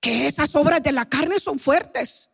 que 0.00 0.26
esas 0.26 0.54
obras 0.56 0.82
de 0.82 0.92
la 0.92 1.08
carne 1.08 1.38
son 1.38 1.58
fuertes. 1.58 2.28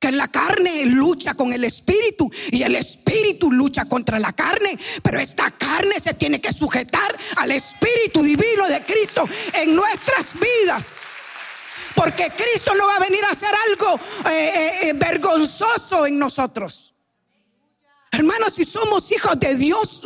Que 0.00 0.10
la 0.12 0.28
carne 0.28 0.86
lucha 0.86 1.34
con 1.34 1.52
el 1.52 1.64
espíritu 1.64 2.30
y 2.50 2.62
el 2.62 2.74
espíritu 2.74 3.50
lucha 3.50 3.84
contra 3.86 4.18
la 4.18 4.32
carne. 4.32 4.78
Pero 5.02 5.20
esta 5.20 5.50
carne 5.50 6.00
se 6.00 6.14
tiene 6.14 6.40
que 6.40 6.52
sujetar 6.52 7.16
al 7.36 7.50
espíritu 7.50 8.22
divino 8.22 8.66
de 8.68 8.82
Cristo 8.82 9.28
en 9.54 9.74
nuestras 9.74 10.34
vidas. 10.34 10.96
Porque 11.94 12.30
Cristo 12.30 12.74
no 12.74 12.86
va 12.86 12.96
a 12.96 13.00
venir 13.00 13.24
a 13.24 13.30
hacer 13.30 13.54
algo 13.68 14.00
eh, 14.30 14.30
eh, 14.30 14.88
eh, 14.88 14.92
vergonzoso 14.94 16.06
en 16.06 16.18
nosotros. 16.18 16.93
Hermanos, 18.14 18.54
si 18.54 18.64
somos 18.64 19.10
hijos 19.10 19.38
de 19.40 19.56
Dios, 19.56 20.02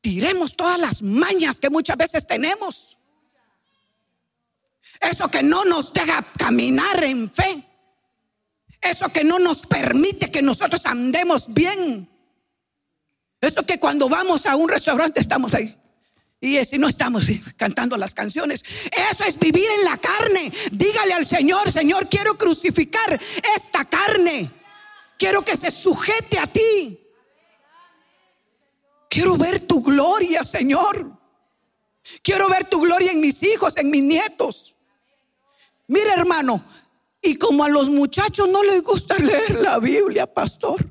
tiremos 0.00 0.56
todas 0.56 0.78
las 0.78 1.02
mañas 1.02 1.60
que 1.60 1.68
muchas 1.68 1.96
veces 1.98 2.26
tenemos. 2.26 2.96
Eso 5.00 5.28
que 5.28 5.42
no 5.42 5.64
nos 5.64 5.92
deja 5.92 6.24
caminar 6.38 7.04
en 7.04 7.30
fe. 7.30 7.68
Eso 8.80 9.10
que 9.10 9.22
no 9.22 9.38
nos 9.38 9.62
permite 9.62 10.30
que 10.30 10.40
nosotros 10.40 10.86
andemos 10.86 11.52
bien. 11.52 12.08
Eso 13.40 13.64
que 13.64 13.78
cuando 13.78 14.08
vamos 14.08 14.46
a 14.46 14.56
un 14.56 14.68
restaurante 14.68 15.20
estamos 15.20 15.52
ahí. 15.52 15.76
Y 16.40 16.56
si 16.64 16.78
no 16.78 16.88
estamos 16.88 17.26
cantando 17.56 17.96
las 17.96 18.14
canciones, 18.14 18.64
eso 19.10 19.24
es 19.24 19.38
vivir 19.38 19.68
en 19.78 19.84
la 19.84 19.96
carne. 19.98 20.52
Dígale 20.72 21.12
al 21.12 21.26
Señor, 21.26 21.70
Señor, 21.70 22.08
quiero 22.08 22.38
crucificar 22.38 23.20
esta 23.56 23.84
carne. 23.84 24.50
Quiero 25.22 25.44
que 25.44 25.56
se 25.56 25.70
sujete 25.70 26.36
a 26.40 26.48
ti. 26.48 26.98
Quiero 29.08 29.36
ver 29.36 29.60
tu 29.60 29.80
gloria, 29.80 30.42
Señor. 30.42 31.16
Quiero 32.24 32.48
ver 32.48 32.68
tu 32.68 32.80
gloria 32.80 33.12
en 33.12 33.20
mis 33.20 33.40
hijos, 33.44 33.76
en 33.76 33.88
mis 33.88 34.02
nietos. 34.02 34.74
Mira, 35.86 36.14
hermano, 36.14 36.60
y 37.22 37.36
como 37.36 37.62
a 37.62 37.68
los 37.68 37.88
muchachos 37.88 38.48
no 38.48 38.64
les 38.64 38.82
gusta 38.82 39.16
leer 39.16 39.60
la 39.60 39.78
Biblia, 39.78 40.26
pastor, 40.26 40.84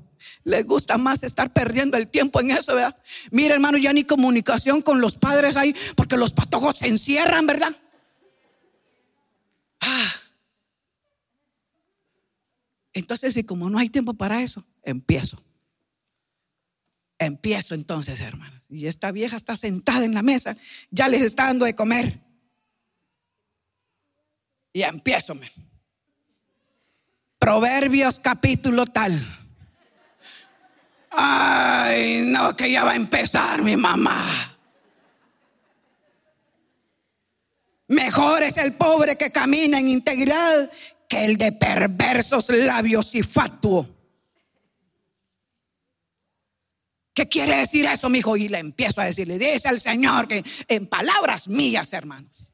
les 0.45 0.65
gusta 0.65 0.97
más 0.97 1.23
estar 1.23 1.51
perdiendo 1.51 1.97
el 1.97 2.07
tiempo 2.07 2.39
en 2.39 2.51
eso, 2.51 2.73
¿verdad? 2.73 2.97
Mira, 3.31 3.55
hermano, 3.55 3.77
ya 3.77 3.91
ni 3.91 4.05
comunicación 4.05 4.81
con 4.81 5.01
los 5.01 5.17
padres 5.17 5.57
hay, 5.57 5.75
porque 5.97 6.15
los 6.15 6.31
patojos 6.31 6.77
se 6.77 6.87
encierran, 6.87 7.47
¿verdad? 7.47 7.75
Ah, 9.81 10.20
entonces, 12.93 13.37
y 13.37 13.43
como 13.43 13.69
no 13.69 13.77
hay 13.77 13.89
tiempo 13.89 14.13
para 14.13 14.41
eso, 14.41 14.63
empiezo. 14.83 15.41
Empiezo 17.17 17.75
entonces, 17.75 18.19
hermanos. 18.19 18.63
Y 18.69 18.87
esta 18.87 19.11
vieja 19.11 19.37
está 19.37 19.55
sentada 19.55 20.05
en 20.05 20.13
la 20.13 20.23
mesa, 20.23 20.57
ya 20.89 21.07
les 21.07 21.21
está 21.21 21.45
dando 21.45 21.65
de 21.65 21.75
comer. 21.75 22.19
Y 24.73 24.81
empiezo. 24.81 25.37
Proverbios 27.37 28.19
capítulo 28.19 28.85
tal. 28.85 29.11
Ay, 31.11 32.23
no, 32.27 32.55
que 32.55 32.71
ya 32.71 32.83
va 32.83 32.91
a 32.91 32.95
empezar 32.95 33.61
mi 33.61 33.75
mamá. 33.75 34.57
Mejor 37.87 38.41
es 38.43 38.55
el 38.55 38.73
pobre 38.73 39.17
que 39.17 39.31
camina 39.31 39.77
en 39.77 39.89
integridad 39.89 40.71
aquel 41.11 41.37
de 41.37 41.51
perversos 41.51 42.47
labios 42.49 43.13
y 43.15 43.23
fatuo. 43.23 43.89
¿Qué 47.13 47.27
quiere 47.27 47.57
decir 47.57 47.85
eso, 47.85 48.09
mi 48.09 48.19
hijo? 48.19 48.37
Y 48.37 48.47
le 48.47 48.59
empiezo 48.59 49.01
a 49.01 49.05
decirle, 49.05 49.37
dice 49.37 49.67
el 49.67 49.81
Señor 49.81 50.27
que 50.29 50.43
en 50.69 50.87
palabras 50.87 51.49
mías, 51.49 51.91
hermanos. 51.91 52.53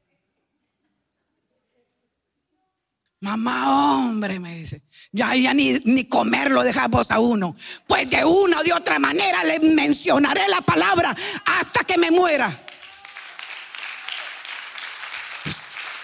Mamá, 3.20 3.98
hombre, 3.98 4.38
me 4.38 4.56
dice, 4.56 4.82
ya, 5.10 5.34
ya 5.34 5.52
ni, 5.54 5.78
ni 5.84 6.04
comer 6.04 6.50
lo 6.50 6.62
dejamos 6.62 7.10
a 7.10 7.20
uno. 7.20 7.56
Pues 7.86 8.10
de 8.10 8.24
una 8.24 8.60
o 8.60 8.62
de 8.62 8.72
otra 8.72 8.98
manera 8.98 9.42
le 9.44 9.60
mencionaré 9.60 10.48
la 10.48 10.60
palabra 10.60 11.14
hasta 11.44 11.84
que 11.84 11.96
me 11.98 12.10
muera. 12.10 12.64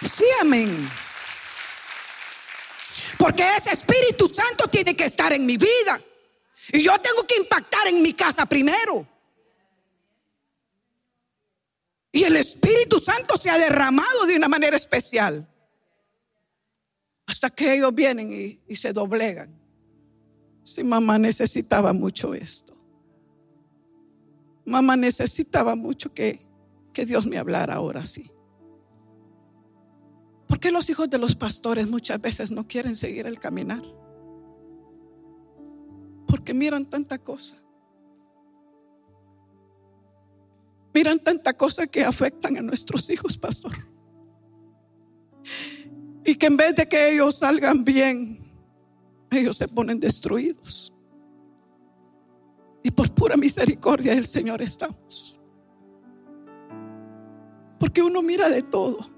Sí, 0.01 0.25
amén. 0.41 0.89
Porque 3.25 3.43
ese 3.57 3.71
Espíritu 3.71 4.29
Santo 4.29 4.67
tiene 4.67 4.95
que 4.95 5.05
estar 5.05 5.33
en 5.33 5.47
mi 5.47 5.57
vida. 5.57 5.99
Y 6.71 6.83
yo 6.83 6.91
tengo 7.01 7.25
que 7.25 7.35
impactar 7.37 7.87
en 7.87 8.03
mi 8.03 8.13
casa 8.13 8.45
primero. 8.45 9.07
Y 12.11 12.23
el 12.23 12.37
Espíritu 12.37 12.99
Santo 12.99 13.35
se 13.37 13.49
ha 13.49 13.57
derramado 13.57 14.27
de 14.27 14.35
una 14.35 14.47
manera 14.47 14.77
especial. 14.77 15.51
Hasta 17.25 17.49
que 17.49 17.73
ellos 17.73 17.95
vienen 17.95 18.59
y, 18.67 18.75
se 18.75 18.93
doblegan. 18.93 19.59
Si 20.61 20.83
mamá 20.83 21.17
necesitaba 21.17 21.93
mucho 21.93 22.35
esto. 22.35 22.77
Mamá 24.65 24.95
necesitaba 24.97 25.73
mucho 25.73 26.13
que, 26.13 26.45
que 26.93 27.07
Dios 27.07 27.25
me 27.25 27.39
hablara 27.39 27.73
ahora 27.73 28.05
sí. 28.05 28.29
¿Por 30.47 30.59
qué 30.59 30.71
los 30.71 30.89
hijos 30.89 31.09
de 31.09 31.17
los 31.17 31.35
pastores 31.35 31.87
muchas 31.87 32.21
veces 32.21 32.51
no 32.51 32.67
quieren 32.67 32.95
seguir 32.95 33.25
el 33.25 33.39
caminar? 33.39 33.81
Porque 36.27 36.53
miran 36.53 36.85
tanta 36.85 37.17
cosa. 37.17 37.55
Miran 40.93 41.19
tanta 41.19 41.53
cosa 41.53 41.87
que 41.87 42.03
afectan 42.03 42.57
a 42.57 42.61
nuestros 42.61 43.09
hijos, 43.09 43.37
pastor. 43.37 43.73
Y 46.23 46.35
que 46.35 46.45
en 46.47 46.57
vez 46.57 46.75
de 46.75 46.87
que 46.87 47.13
ellos 47.13 47.37
salgan 47.37 47.83
bien, 47.83 48.39
ellos 49.31 49.57
se 49.57 49.67
ponen 49.67 49.99
destruidos. 49.99 50.93
Y 52.83 52.91
por 52.91 53.13
pura 53.13 53.35
misericordia 53.35 54.13
del 54.13 54.25
Señor 54.25 54.61
estamos. 54.61 55.39
Porque 57.79 58.01
uno 58.01 58.21
mira 58.21 58.49
de 58.49 58.63
todo. 58.63 59.14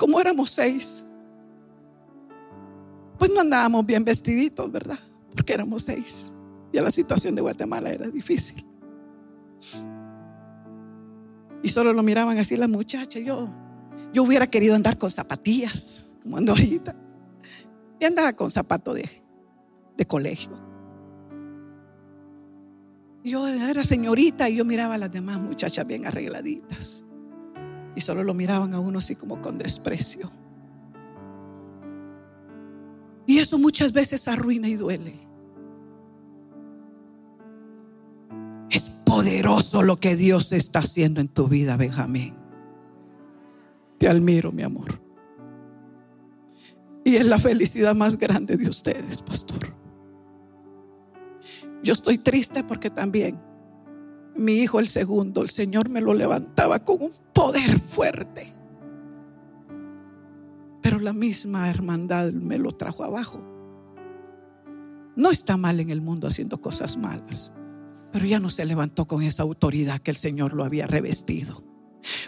Como 0.00 0.18
éramos 0.18 0.52
seis, 0.52 1.04
pues 3.18 3.30
no 3.34 3.42
andábamos 3.42 3.84
bien 3.84 4.02
vestiditos, 4.02 4.72
¿verdad? 4.72 4.98
Porque 5.36 5.52
éramos 5.52 5.82
seis. 5.82 6.32
Y 6.72 6.80
la 6.80 6.90
situación 6.90 7.34
de 7.34 7.42
Guatemala 7.42 7.90
era 7.90 8.08
difícil. 8.08 8.64
Y 11.62 11.68
solo 11.68 11.92
lo 11.92 12.02
miraban 12.02 12.38
así 12.38 12.56
las 12.56 12.70
muchachas. 12.70 13.22
Yo, 13.22 13.50
yo 14.14 14.22
hubiera 14.22 14.46
querido 14.46 14.74
andar 14.74 14.96
con 14.96 15.10
zapatillas, 15.10 16.14
como 16.22 16.38
ando 16.38 16.52
ahorita. 16.52 16.96
Y 18.00 18.06
andaba 18.06 18.32
con 18.32 18.50
zapato 18.50 18.94
de, 18.94 19.06
de 19.98 20.06
colegio. 20.06 20.58
Yo 23.22 23.46
era 23.46 23.84
señorita 23.84 24.48
y 24.48 24.56
yo 24.56 24.64
miraba 24.64 24.94
a 24.94 24.98
las 24.98 25.12
demás 25.12 25.38
muchachas 25.38 25.86
bien 25.86 26.06
arregladitas. 26.06 27.04
Y 27.94 28.00
solo 28.00 28.24
lo 28.24 28.34
miraban 28.34 28.74
a 28.74 28.80
uno 28.80 28.98
así 28.98 29.16
como 29.16 29.40
con 29.40 29.58
desprecio. 29.58 30.30
Y 33.26 33.38
eso 33.38 33.58
muchas 33.58 33.92
veces 33.92 34.26
arruina 34.28 34.68
y 34.68 34.76
duele. 34.76 35.14
Es 38.70 38.88
poderoso 39.04 39.82
lo 39.82 40.00
que 40.00 40.16
Dios 40.16 40.52
está 40.52 40.80
haciendo 40.80 41.20
en 41.20 41.28
tu 41.28 41.46
vida, 41.48 41.76
Benjamín. 41.76 42.34
Te 43.98 44.08
admiro, 44.08 44.50
mi 44.50 44.62
amor. 44.62 45.00
Y 47.04 47.16
es 47.16 47.26
la 47.26 47.38
felicidad 47.38 47.94
más 47.94 48.16
grande 48.16 48.56
de 48.56 48.68
ustedes, 48.68 49.22
pastor. 49.22 49.74
Yo 51.82 51.92
estoy 51.92 52.18
triste 52.18 52.62
porque 52.64 52.90
también 52.90 53.38
mi 54.40 54.54
hijo 54.54 54.80
el 54.80 54.88
segundo, 54.88 55.42
el 55.42 55.50
Señor 55.50 55.90
me 55.90 56.00
lo 56.00 56.14
levantaba 56.14 56.82
con 56.82 57.02
un 57.02 57.12
poder 57.32 57.78
fuerte. 57.78 58.52
Pero 60.82 60.98
la 60.98 61.12
misma 61.12 61.68
hermandad 61.68 62.32
me 62.32 62.58
lo 62.58 62.72
trajo 62.72 63.04
abajo. 63.04 63.44
No 65.14 65.30
está 65.30 65.58
mal 65.58 65.78
en 65.78 65.90
el 65.90 66.00
mundo 66.00 66.26
haciendo 66.26 66.60
cosas 66.60 66.96
malas, 66.96 67.52
pero 68.12 68.24
ya 68.24 68.40
no 68.40 68.48
se 68.48 68.64
levantó 68.64 69.06
con 69.06 69.22
esa 69.22 69.42
autoridad 69.42 70.00
que 70.00 70.10
el 70.10 70.16
Señor 70.16 70.54
lo 70.54 70.64
había 70.64 70.86
revestido. 70.86 71.62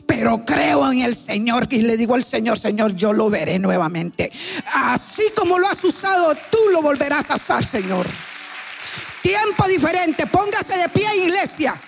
Pero 0.07 0.45
creo 0.45 0.93
en 0.93 1.01
el 1.01 1.17
Señor 1.17 1.67
y 1.71 1.81
le 1.81 1.97
digo 1.97 2.15
al 2.15 2.25
Señor, 2.25 2.59
Señor, 2.59 2.95
yo 2.95 3.15
lo 3.15 3.31
veré 3.31 3.59
nuevamente. 3.59 4.31
Así 4.75 5.23
como 5.35 5.59
lo 5.59 5.67
has 5.67 5.83
usado, 5.83 6.35
tú 6.51 6.59
lo 6.71 6.83
volverás 6.83 7.31
a 7.31 7.37
usar, 7.37 7.65
Señor. 7.65 8.07
Tiempo 9.23 9.67
diferente, 9.67 10.27
póngase 10.27 10.77
de 10.77 10.91
pie, 10.91 11.07
iglesia. 11.25 11.81